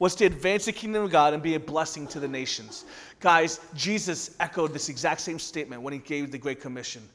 was 0.00 0.14
to 0.16 0.24
advance 0.24 0.64
the 0.64 0.72
kingdom 0.72 1.04
of 1.04 1.10
God 1.12 1.34
and 1.34 1.42
be 1.42 1.54
a 1.54 1.60
blessing 1.60 2.06
to 2.08 2.18
the 2.18 2.26
nations. 2.26 2.86
Guys, 3.20 3.60
Jesus 3.74 4.34
echoed 4.40 4.72
this 4.72 4.88
exact 4.88 5.20
same 5.20 5.38
statement 5.38 5.82
when 5.82 5.92
he 5.92 6.00
gave 6.00 6.32
the 6.32 6.38
Great 6.38 6.60
Commission. 6.60 7.06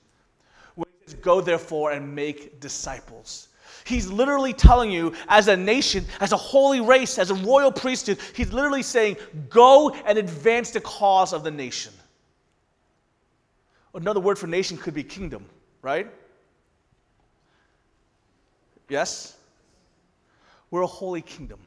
When 0.76 0.88
he 1.02 1.12
says, 1.12 1.20
Go 1.20 1.42
therefore 1.42 1.92
and 1.92 2.16
make 2.16 2.62
disciples. 2.62 3.50
He's 3.86 4.08
literally 4.08 4.54
telling 4.54 4.92
you, 4.92 5.14
as 5.28 5.48
a 5.48 5.58
nation, 5.58 6.06
as 6.20 6.32
a 6.32 6.38
holy 6.38 6.80
race, 6.80 7.18
as 7.18 7.32
a 7.32 7.36
royal 7.36 7.72
priesthood, 7.72 8.20
he's 8.34 8.54
literally 8.54 8.84
saying, 8.84 9.18
go 9.50 9.92
and 10.06 10.18
advance 10.18 10.72
the 10.72 10.82
cause 10.82 11.34
of 11.34 11.44
the 11.44 11.52
nation. 11.52 11.94
Another 13.94 14.20
word 14.20 14.40
for 14.40 14.48
nation 14.48 14.78
could 14.78 14.94
be 14.94 15.04
kingdom, 15.04 15.46
right? 15.82 16.08
Yes? 18.90 19.38
We're 20.70 20.82
a 20.82 20.88
holy 20.88 21.22
kingdom. 21.22 21.60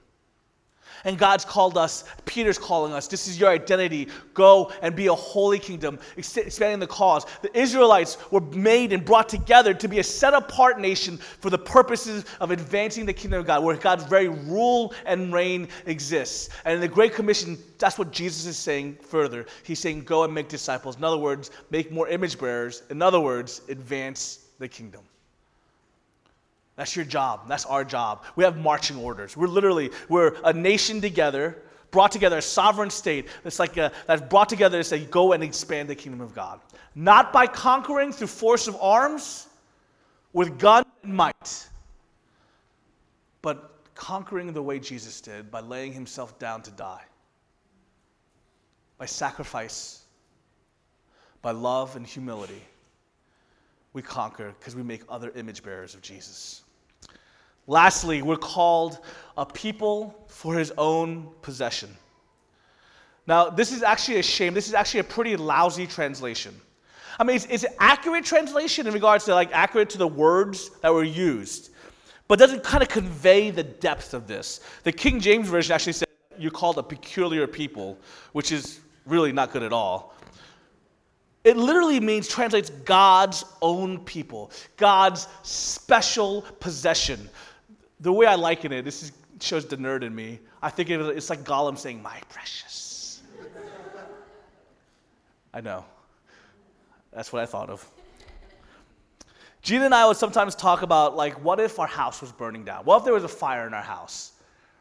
And 1.04 1.18
God's 1.18 1.44
called 1.44 1.78
us, 1.78 2.04
Peter's 2.24 2.58
calling 2.58 2.92
us, 2.92 3.08
this 3.08 3.28
is 3.28 3.38
your 3.38 3.50
identity. 3.50 4.08
Go 4.34 4.72
and 4.82 4.94
be 4.94 5.06
a 5.06 5.14
holy 5.14 5.58
kingdom, 5.58 5.98
expanding 6.16 6.80
the 6.80 6.86
cause. 6.86 7.26
The 7.42 7.56
Israelites 7.58 8.18
were 8.30 8.40
made 8.40 8.92
and 8.92 9.04
brought 9.04 9.28
together 9.28 9.74
to 9.74 9.88
be 9.88 9.98
a 9.98 10.04
set 10.04 10.34
apart 10.34 10.80
nation 10.80 11.16
for 11.16 11.50
the 11.50 11.58
purposes 11.58 12.24
of 12.40 12.50
advancing 12.50 13.06
the 13.06 13.12
kingdom 13.12 13.40
of 13.40 13.46
God, 13.46 13.62
where 13.62 13.76
God's 13.76 14.04
very 14.04 14.28
rule 14.28 14.94
and 15.06 15.32
reign 15.32 15.68
exists. 15.86 16.50
And 16.64 16.74
in 16.74 16.80
the 16.80 16.88
Great 16.88 17.14
Commission, 17.14 17.58
that's 17.78 17.98
what 17.98 18.12
Jesus 18.12 18.46
is 18.46 18.56
saying 18.56 18.98
further. 19.02 19.46
He's 19.62 19.78
saying, 19.78 20.04
Go 20.04 20.24
and 20.24 20.34
make 20.34 20.48
disciples. 20.48 20.96
In 20.96 21.04
other 21.04 21.18
words, 21.18 21.50
make 21.70 21.92
more 21.92 22.08
image 22.08 22.38
bearers. 22.38 22.82
In 22.90 23.02
other 23.02 23.20
words, 23.20 23.62
advance 23.68 24.46
the 24.58 24.68
kingdom. 24.68 25.02
That's 26.78 26.94
your 26.94 27.04
job. 27.04 27.48
That's 27.48 27.66
our 27.66 27.84
job. 27.84 28.22
We 28.36 28.44
have 28.44 28.56
marching 28.56 28.98
orders. 28.98 29.36
We're 29.36 29.48
literally, 29.48 29.90
we're 30.08 30.36
a 30.44 30.52
nation 30.52 31.00
together, 31.00 31.60
brought 31.90 32.12
together, 32.12 32.38
a 32.38 32.42
sovereign 32.42 32.88
state 32.88 33.26
that's 33.42 33.58
like 33.58 33.76
a, 33.76 33.90
that's 34.06 34.22
brought 34.22 34.48
together 34.48 34.78
to 34.78 34.84
say, 34.84 35.04
go 35.06 35.32
and 35.32 35.42
expand 35.42 35.90
the 35.90 35.96
kingdom 35.96 36.20
of 36.20 36.36
God. 36.36 36.60
Not 36.94 37.32
by 37.32 37.48
conquering 37.48 38.12
through 38.12 38.28
force 38.28 38.68
of 38.68 38.76
arms, 38.80 39.48
with 40.32 40.56
gun 40.56 40.84
and 41.02 41.14
might, 41.14 41.68
but 43.42 43.72
conquering 43.96 44.52
the 44.52 44.62
way 44.62 44.78
Jesus 44.78 45.20
did 45.20 45.50
by 45.50 45.58
laying 45.58 45.92
himself 45.92 46.38
down 46.38 46.62
to 46.62 46.70
die. 46.70 47.02
By 48.98 49.06
sacrifice, 49.06 50.02
by 51.42 51.50
love 51.50 51.96
and 51.96 52.06
humility, 52.06 52.62
we 53.94 54.02
conquer 54.02 54.54
because 54.60 54.76
we 54.76 54.84
make 54.84 55.02
other 55.08 55.32
image 55.34 55.64
bearers 55.64 55.96
of 55.96 56.02
Jesus. 56.02 56.62
Lastly, 57.68 58.22
we're 58.22 58.36
called 58.36 58.98
a 59.36 59.44
people 59.44 60.24
for 60.26 60.54
his 60.54 60.72
own 60.78 61.28
possession. 61.42 61.90
Now, 63.26 63.50
this 63.50 63.72
is 63.72 63.82
actually 63.82 64.18
a 64.18 64.22
shame. 64.22 64.54
This 64.54 64.68
is 64.68 64.74
actually 64.74 65.00
a 65.00 65.04
pretty 65.04 65.36
lousy 65.36 65.86
translation. 65.86 66.58
I 67.20 67.24
mean, 67.24 67.36
it's, 67.36 67.44
it's 67.50 67.64
an 67.64 67.74
accurate 67.78 68.24
translation 68.24 68.86
in 68.86 68.94
regards 68.94 69.26
to 69.26 69.34
like 69.34 69.50
accurate 69.52 69.90
to 69.90 69.98
the 69.98 70.08
words 70.08 70.70
that 70.80 70.92
were 70.92 71.04
used, 71.04 71.70
but 72.26 72.38
doesn't 72.38 72.64
kind 72.64 72.82
of 72.82 72.88
convey 72.88 73.50
the 73.50 73.64
depth 73.64 74.14
of 74.14 74.26
this. 74.26 74.60
The 74.84 74.92
King 74.92 75.20
James 75.20 75.46
Version 75.46 75.74
actually 75.74 75.92
said 75.92 76.08
you're 76.38 76.50
called 76.50 76.78
a 76.78 76.82
peculiar 76.82 77.46
people, 77.46 77.98
which 78.32 78.50
is 78.50 78.80
really 79.04 79.32
not 79.32 79.52
good 79.52 79.62
at 79.62 79.74
all. 79.74 80.14
It 81.44 81.56
literally 81.56 82.00
means, 82.00 82.28
translates 82.28 82.70
God's 82.70 83.44
own 83.60 84.00
people, 84.00 84.50
God's 84.76 85.28
special 85.42 86.42
possession 86.60 87.28
the 88.00 88.12
way 88.12 88.26
I 88.26 88.34
liken 88.34 88.72
it, 88.72 88.84
this 88.84 89.02
is, 89.02 89.12
shows 89.40 89.66
the 89.66 89.76
nerd 89.76 90.02
in 90.02 90.14
me. 90.14 90.40
I 90.62 90.70
think 90.70 90.90
it, 90.90 91.00
it's 91.00 91.30
like 91.30 91.40
Gollum 91.40 91.78
saying, 91.78 92.02
My 92.02 92.20
precious. 92.28 93.22
I 95.52 95.60
know. 95.60 95.84
That's 97.12 97.32
what 97.32 97.42
I 97.42 97.46
thought 97.46 97.70
of. 97.70 97.88
Gina 99.62 99.86
and 99.86 99.94
I 99.94 100.06
would 100.06 100.16
sometimes 100.16 100.54
talk 100.54 100.82
about, 100.82 101.16
like, 101.16 101.42
what 101.44 101.58
if 101.58 101.78
our 101.78 101.86
house 101.86 102.20
was 102.20 102.30
burning 102.30 102.64
down? 102.64 102.84
What 102.84 102.98
if 102.98 103.04
there 103.04 103.14
was 103.14 103.24
a 103.24 103.28
fire 103.28 103.66
in 103.66 103.74
our 103.74 103.82
house? 103.82 104.32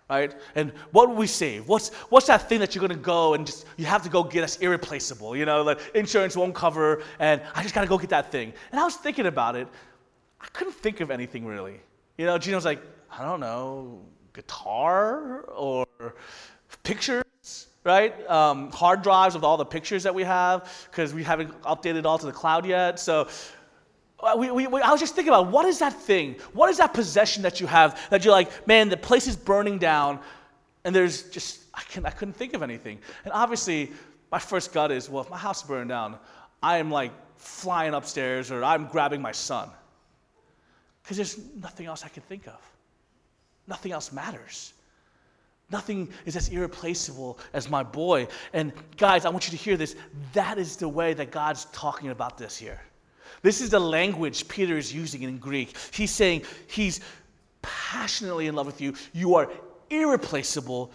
Right? 0.10 0.34
And 0.56 0.72
what 0.92 1.10
would 1.10 1.18
we 1.18 1.28
save? 1.28 1.68
What's, 1.68 1.90
what's 2.10 2.28
that 2.28 2.48
thing 2.48 2.60
that 2.60 2.74
you're 2.74 2.82
gonna 2.82 2.96
go 2.96 3.34
and 3.34 3.46
just, 3.46 3.66
you 3.76 3.86
have 3.86 4.04
to 4.04 4.10
go 4.10 4.24
get 4.24 4.44
us 4.44 4.58
irreplaceable? 4.58 5.36
You 5.36 5.46
know, 5.46 5.64
like 5.64 5.80
insurance 5.96 6.38
won't 6.38 6.56
cover, 6.56 7.04
and 7.20 7.42
I 7.56 7.64
just 7.64 7.76
gotta 7.76 7.88
go 7.88 7.98
get 7.98 8.12
that 8.12 8.32
thing. 8.32 8.54
And 8.72 8.80
I 8.80 8.86
was 8.86 8.96
thinking 8.96 9.26
about 9.26 9.56
it. 9.56 9.68
I 10.40 10.48
couldn't 10.54 10.76
think 10.76 11.02
of 11.02 11.12
anything 11.12 11.46
really. 11.46 11.82
You 12.18 12.26
know, 12.26 12.38
Gina 12.38 12.56
was 12.56 12.64
like, 12.64 12.82
I 13.12 13.24
don't 13.24 13.40
know, 13.40 14.02
guitar 14.34 15.42
or 15.42 15.88
pictures, 16.84 17.68
right? 17.84 18.28
Um, 18.30 18.72
hard 18.72 19.02
drives 19.02 19.36
with 19.36 19.44
all 19.44 19.58
the 19.58 19.66
pictures 19.66 20.04
that 20.04 20.14
we 20.14 20.24
have 20.24 20.88
because 20.90 21.14
we 21.14 21.24
haven't 21.24 21.60
updated 21.62 22.06
all 22.06 22.18
to 22.18 22.26
the 22.26 22.32
cloud 22.32 22.66
yet. 22.66 23.00
So 23.00 23.28
uh, 24.20 24.36
we, 24.38 24.52
we, 24.52 24.68
we, 24.68 24.82
I 24.82 24.92
was 24.92 25.00
just 25.00 25.16
thinking 25.16 25.34
about 25.34 25.52
what 25.52 25.66
is 25.66 25.80
that 25.80 25.94
thing? 25.94 26.36
What 26.54 26.70
is 26.70 26.78
that 26.78 26.94
possession 26.94 27.44
that 27.44 27.60
you 27.60 27.68
have 27.68 28.00
that 28.10 28.26
you're 28.26 28.34
like, 28.34 28.68
man, 28.68 28.90
the 28.90 28.98
place 28.98 29.28
is 29.28 29.36
burning 29.36 29.78
down, 29.78 30.20
and 30.84 30.96
there's 30.96 31.24
just 31.24 31.62
I 31.74 31.82
can 31.84 32.06
I 32.06 32.10
couldn't 32.10 32.36
think 32.36 32.54
of 32.54 32.64
anything. 32.64 33.00
And 33.26 33.34
obviously, 33.34 33.92
my 34.32 34.40
first 34.40 34.74
gut 34.74 34.92
is, 34.92 35.10
well, 35.10 35.24
if 35.24 35.30
my 35.30 35.38
house 35.38 35.62
is 35.62 35.68
burning 35.68 35.88
down, 35.88 36.18
I 36.62 36.78
am 36.78 36.90
like 36.90 37.12
flying 37.38 37.94
upstairs 37.94 38.52
or 38.52 38.64
I'm 38.64 38.88
grabbing 38.88 39.22
my 39.22 39.32
son 39.32 39.70
because 41.04 41.18
there's 41.18 41.40
nothing 41.62 41.86
else 41.86 42.04
I 42.04 42.10
can 42.10 42.24
think 42.24 42.48
of. 42.48 42.60
Nothing 43.68 43.92
else 43.92 44.12
matters. 44.12 44.74
Nothing 45.70 46.10
is 46.26 46.38
as 46.38 46.48
irreplaceable 46.50 47.40
as 47.54 47.70
my 47.70 47.84
boy. 47.84 48.28
And 48.54 48.72
guys, 48.96 49.26
I 49.26 49.30
want 49.30 49.52
you 49.52 49.58
to 49.58 49.62
hear 49.62 49.76
this. 49.76 49.96
That 50.34 50.58
is 50.58 50.78
the 50.78 50.88
way 50.88 51.14
that 51.14 51.32
God's 51.32 51.66
talking 51.66 52.10
about 52.10 52.38
this 52.38 52.58
here. 52.58 52.80
This 53.42 53.60
is 53.60 53.70
the 53.70 53.80
language 53.80 54.48
Peter 54.48 54.78
is 54.78 54.94
using 54.94 55.24
in 55.24 55.38
Greek. 55.38 55.76
He's 55.92 56.12
saying 56.12 56.44
he's 56.68 57.02
passionately 57.62 58.48
in 58.48 58.56
love 58.56 58.66
with 58.66 58.80
you. 58.80 58.94
You 59.14 59.36
are 59.36 59.52
irreplaceable, 59.90 60.92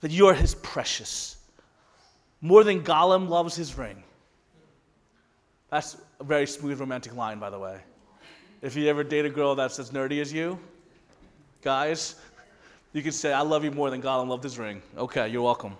that 0.00 0.10
you 0.10 0.26
are 0.26 0.34
his 0.34 0.54
precious. 0.56 1.36
More 2.40 2.64
than 2.64 2.82
Gollum 2.82 3.28
loves 3.28 3.54
his 3.54 3.76
ring. 3.76 4.02
That's 5.70 5.96
a 6.18 6.24
very 6.24 6.46
smooth 6.46 6.80
romantic 6.80 7.14
line, 7.14 7.38
by 7.38 7.50
the 7.50 7.58
way. 7.58 7.80
If 8.62 8.76
you 8.76 8.88
ever 8.88 9.04
date 9.04 9.24
a 9.24 9.30
girl 9.30 9.54
that's 9.54 9.78
as 9.78 9.90
nerdy 9.90 10.20
as 10.20 10.32
you, 10.32 10.58
Guys, 11.62 12.14
you 12.92 13.02
can 13.02 13.12
say, 13.12 13.32
I 13.32 13.42
love 13.42 13.64
you 13.64 13.70
more 13.70 13.90
than 13.90 14.00
Gollum 14.00 14.28
loved 14.28 14.44
his 14.44 14.58
ring. 14.58 14.80
Okay, 14.96 15.28
you're 15.28 15.42
welcome. 15.42 15.76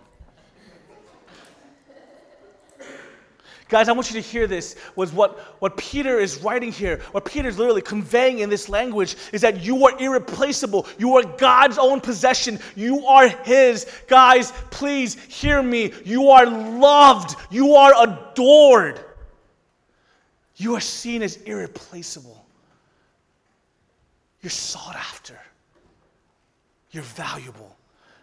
Guys, 3.71 3.89
I 3.89 3.93
want 3.93 4.11
you 4.11 4.21
to 4.21 4.29
hear 4.29 4.49
this 4.49 4.75
was 4.97 5.13
what, 5.13 5.39
what 5.61 5.77
Peter 5.77 6.19
is 6.19 6.43
writing 6.43 6.73
here, 6.73 7.01
what 7.13 7.25
Peter 7.25 7.49
is 7.49 7.57
literally 7.57 7.81
conveying 7.81 8.41
in 8.41 8.51
this 8.51 8.69
language 8.69 9.17
is 9.33 9.41
that 9.43 9.63
you 9.63 9.87
are 9.87 9.97
irreplaceable. 10.01 10.89
You 10.99 11.17
are 11.17 11.23
God's 11.23 11.79
own 11.79 12.01
possession. 12.01 12.59
You 12.75 13.07
are 13.07 13.29
His. 13.29 13.87
Guys, 14.09 14.53
please 14.71 15.15
hear 15.15 15.63
me. 15.63 15.93
You 16.05 16.31
are 16.31 16.47
loved. 16.47 17.37
You 17.49 17.77
are 17.77 17.93
adored. 18.03 19.05
You 20.57 20.75
are 20.75 20.81
seen 20.81 21.23
as 21.23 21.37
irreplaceable. 21.37 22.45
You're 24.43 24.51
sought 24.51 24.97
after. 24.97 25.39
You're 26.91 27.03
valuable. 27.03 27.77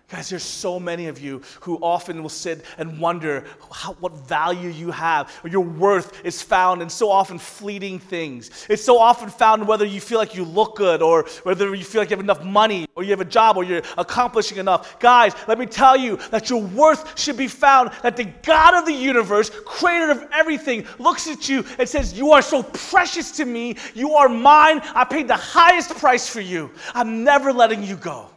Guys, 0.09 0.29
there's 0.29 0.41
so 0.41 0.79
many 0.79 1.07
of 1.07 1.19
you 1.19 1.41
who 1.59 1.75
often 1.79 2.21
will 2.21 2.29
sit 2.29 2.63
and 2.77 2.97
wonder 2.97 3.43
how, 3.69 3.91
what 3.95 4.13
value 4.25 4.69
you 4.69 4.89
have 4.89 5.37
or 5.43 5.49
your 5.49 5.65
worth 5.65 6.25
is 6.25 6.41
found 6.41 6.81
in 6.81 6.89
so 6.89 7.11
often 7.11 7.37
fleeting 7.37 7.99
things. 7.99 8.67
It's 8.69 8.85
so 8.85 8.97
often 8.99 9.29
found 9.29 9.63
in 9.63 9.67
whether 9.67 9.83
you 9.83 9.99
feel 9.99 10.17
like 10.17 10.33
you 10.33 10.45
look 10.45 10.77
good 10.77 11.01
or 11.01 11.25
whether 11.43 11.75
you 11.75 11.83
feel 11.83 11.99
like 11.99 12.09
you 12.09 12.15
have 12.15 12.23
enough 12.23 12.41
money 12.41 12.87
or 12.95 13.03
you 13.03 13.09
have 13.09 13.19
a 13.19 13.25
job 13.25 13.57
or 13.57 13.65
you're 13.65 13.81
accomplishing 13.97 14.59
enough. 14.59 14.97
Guys, 14.99 15.33
let 15.45 15.59
me 15.59 15.65
tell 15.65 15.97
you 15.97 16.15
that 16.31 16.49
your 16.49 16.61
worth 16.61 17.19
should 17.19 17.35
be 17.35 17.49
found 17.49 17.91
that 18.01 18.15
the 18.15 18.31
God 18.43 18.75
of 18.75 18.85
the 18.85 18.93
universe, 18.93 19.51
creator 19.65 20.09
of 20.09 20.25
everything, 20.31 20.85
looks 20.99 21.27
at 21.27 21.49
you 21.49 21.65
and 21.79 21.87
says, 21.87 22.17
You 22.17 22.31
are 22.31 22.41
so 22.41 22.63
precious 22.63 23.29
to 23.31 23.43
me. 23.43 23.75
You 23.93 24.13
are 24.13 24.29
mine. 24.29 24.79
I 24.95 25.03
paid 25.03 25.27
the 25.27 25.35
highest 25.35 25.97
price 25.97 26.29
for 26.29 26.39
you. 26.39 26.71
I'm 26.93 27.25
never 27.25 27.51
letting 27.51 27.83
you 27.83 27.97
go. 27.97 28.29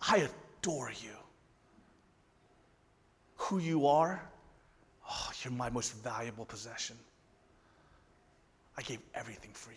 I 0.00 0.28
adore 0.60 0.90
you. 0.90 1.10
Who 3.36 3.58
you 3.58 3.86
are, 3.86 4.20
oh, 5.08 5.30
you're 5.42 5.52
my 5.52 5.70
most 5.70 5.94
valuable 6.02 6.44
possession. 6.44 6.96
I 8.76 8.82
gave 8.82 8.98
everything 9.14 9.50
for 9.52 9.70
you. 9.70 9.76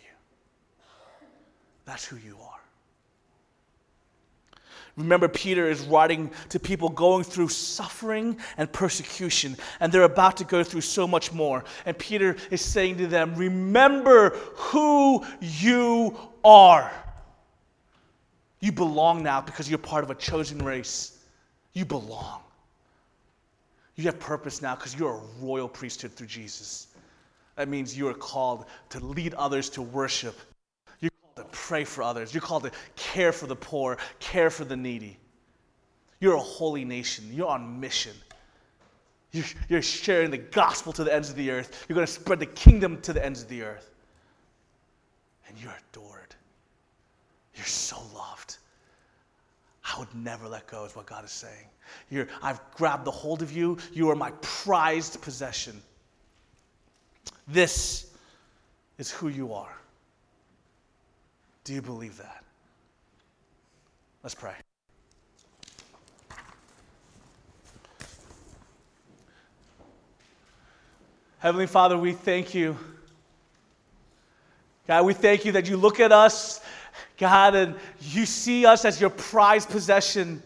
That's 1.85 2.05
who 2.05 2.17
you 2.17 2.35
are. 2.41 2.59
Remember, 4.95 5.29
Peter 5.29 5.69
is 5.69 5.81
writing 5.81 6.29
to 6.49 6.59
people 6.59 6.89
going 6.89 7.23
through 7.23 7.47
suffering 7.47 8.37
and 8.57 8.71
persecution, 8.71 9.55
and 9.79 9.91
they're 9.91 10.03
about 10.03 10.37
to 10.37 10.43
go 10.43 10.63
through 10.63 10.81
so 10.81 11.07
much 11.07 11.31
more. 11.31 11.63
And 11.85 11.97
Peter 11.97 12.35
is 12.51 12.61
saying 12.61 12.97
to 12.97 13.07
them, 13.07 13.33
Remember 13.35 14.31
who 14.55 15.25
you 15.39 16.17
are. 16.43 16.91
You 18.59 18.71
belong 18.71 19.23
now 19.23 19.41
because 19.41 19.69
you're 19.69 19.79
part 19.79 20.03
of 20.03 20.09
a 20.09 20.15
chosen 20.15 20.63
race. 20.63 21.17
You 21.73 21.85
belong. 21.85 22.41
You 23.95 24.05
have 24.05 24.19
purpose 24.19 24.61
now 24.61 24.75
because 24.75 24.95
you're 24.95 25.15
a 25.15 25.43
royal 25.45 25.67
priesthood 25.67 26.13
through 26.13 26.27
Jesus. 26.27 26.87
That 27.55 27.67
means 27.67 27.97
you 27.97 28.07
are 28.07 28.13
called 28.13 28.65
to 28.89 28.99
lead 29.05 29.33
others 29.33 29.69
to 29.71 29.81
worship. 29.81 30.39
You're 31.01 31.11
called 31.21 31.35
to 31.35 31.57
pray 31.57 31.83
for 31.83 32.03
others. 32.03 32.33
You're 32.33 32.41
called 32.41 32.63
to 32.63 32.71
care 32.95 33.33
for 33.33 33.47
the 33.47 33.55
poor, 33.55 33.97
care 34.19 34.49
for 34.49 34.63
the 34.63 34.77
needy. 34.77 35.17
You're 36.21 36.35
a 36.35 36.39
holy 36.39 36.85
nation. 36.85 37.29
You're 37.31 37.49
on 37.49 37.79
mission. 37.79 38.13
You're, 39.31 39.81
sharing 39.81 40.31
the 40.31 40.37
gospel 40.37 40.91
to 40.93 41.03
the 41.03 41.13
ends 41.13 41.29
of 41.29 41.35
the 41.35 41.51
earth. 41.51 41.85
You're 41.87 41.95
going 41.95 42.07
to 42.07 42.11
spread 42.11 42.39
the 42.39 42.47
kingdom 42.47 42.99
to 43.01 43.13
the 43.13 43.23
ends 43.23 43.43
of 43.43 43.49
the 43.49 43.61
earth. 43.61 43.91
And 45.47 45.57
you're 45.61 45.75
adored. 45.91 46.18
You're 47.59 47.65
so 47.65 47.97
loved. 48.15 48.55
I 49.83 49.99
would 49.99 50.15
never 50.15 50.47
let 50.47 50.65
go, 50.65 50.85
is 50.85 50.95
what 50.95 51.07
God 51.07 51.25
is 51.25 51.31
saying. 51.31 51.65
You're, 52.09 52.29
I've 52.41 52.61
grabbed 52.73 53.03
the 53.03 53.11
hold 53.11 53.41
of 53.41 53.51
you. 53.51 53.77
You 53.91 54.09
are 54.11 54.15
my 54.15 54.31
prized 54.39 55.21
possession. 55.21 55.81
This 57.49 58.09
is 58.97 59.11
who 59.11 59.27
you 59.27 59.51
are. 59.51 59.75
Do 61.65 61.73
you 61.73 61.81
believe 61.81 62.17
that? 62.17 62.45
Let's 64.23 64.35
pray. 64.35 64.53
Heavenly 71.39 71.67
Father, 71.67 71.97
we 71.97 72.13
thank 72.13 72.53
you. 72.53 72.77
God, 74.87 75.05
we 75.05 75.13
thank 75.13 75.43
you 75.43 75.51
that 75.51 75.67
you 75.67 75.75
look 75.75 75.99
at 75.99 76.13
us, 76.13 76.61
God, 77.19 77.53
and 77.53 77.75
you 78.01 78.25
see 78.25 78.65
us 78.65 78.85
as 78.85 78.99
your 78.99 79.09
prized 79.09 79.69
possession. 79.69 80.41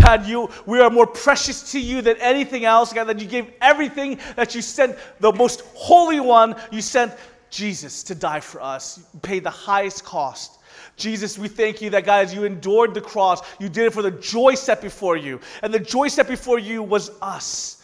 God, 0.00 0.26
you, 0.26 0.48
we 0.66 0.80
are 0.80 0.90
more 0.90 1.06
precious 1.06 1.72
to 1.72 1.80
you 1.80 2.00
than 2.00 2.16
anything 2.18 2.64
else. 2.64 2.92
God, 2.92 3.04
that 3.04 3.20
you 3.20 3.26
gave 3.26 3.52
everything 3.60 4.18
that 4.36 4.54
you 4.54 4.62
sent, 4.62 4.96
the 5.20 5.32
most 5.32 5.62
holy 5.74 6.20
one, 6.20 6.56
you 6.70 6.80
sent 6.80 7.12
Jesus 7.50 8.02
to 8.04 8.14
die 8.14 8.40
for 8.40 8.62
us. 8.62 8.98
You 9.12 9.20
paid 9.20 9.44
the 9.44 9.50
highest 9.50 10.04
cost. 10.04 10.60
Jesus, 10.96 11.38
we 11.38 11.48
thank 11.48 11.82
you 11.82 11.90
that, 11.90 12.04
God, 12.04 12.24
as 12.24 12.34
you 12.34 12.44
endured 12.44 12.94
the 12.94 13.00
cross, 13.00 13.42
you 13.58 13.68
did 13.68 13.86
it 13.86 13.92
for 13.92 14.02
the 14.02 14.12
joy 14.12 14.54
set 14.54 14.80
before 14.80 15.16
you. 15.16 15.40
And 15.62 15.74
the 15.74 15.80
joy 15.80 16.08
set 16.08 16.28
before 16.28 16.58
you 16.58 16.82
was 16.82 17.10
us. 17.20 17.83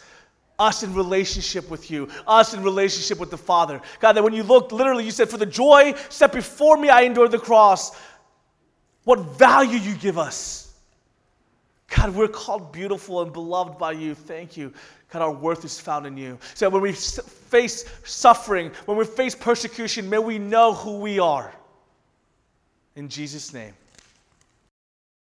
Us 0.61 0.83
in 0.83 0.93
relationship 0.93 1.71
with 1.71 1.89
you, 1.89 2.07
us 2.27 2.53
in 2.53 2.61
relationship 2.61 3.17
with 3.17 3.31
the 3.31 3.37
Father. 3.37 3.81
God, 3.99 4.13
that 4.13 4.23
when 4.23 4.31
you 4.31 4.43
looked, 4.43 4.71
literally, 4.71 5.03
you 5.03 5.09
said, 5.09 5.27
For 5.27 5.39
the 5.39 5.45
joy 5.45 5.95
set 6.09 6.31
before 6.31 6.77
me, 6.77 6.89
I 6.89 7.01
endured 7.01 7.31
the 7.31 7.39
cross. 7.39 7.99
What 9.03 9.19
value 9.39 9.79
you 9.79 9.95
give 9.95 10.19
us. 10.19 10.75
God, 11.97 12.13
we're 12.13 12.27
called 12.27 12.71
beautiful 12.71 13.23
and 13.23 13.33
beloved 13.33 13.79
by 13.79 13.93
you. 13.93 14.13
Thank 14.13 14.55
you. 14.55 14.71
God, 15.11 15.23
our 15.23 15.31
worth 15.31 15.65
is 15.65 15.79
found 15.79 16.05
in 16.05 16.15
you. 16.15 16.37
So 16.53 16.69
when 16.69 16.83
we 16.83 16.93
face 16.93 17.83
suffering, 18.03 18.71
when 18.85 18.97
we 18.97 19.05
face 19.05 19.33
persecution, 19.33 20.07
may 20.11 20.19
we 20.19 20.37
know 20.37 20.75
who 20.75 20.99
we 20.99 21.17
are. 21.17 21.51
In 22.95 23.09
Jesus' 23.09 23.51
name. 23.51 23.73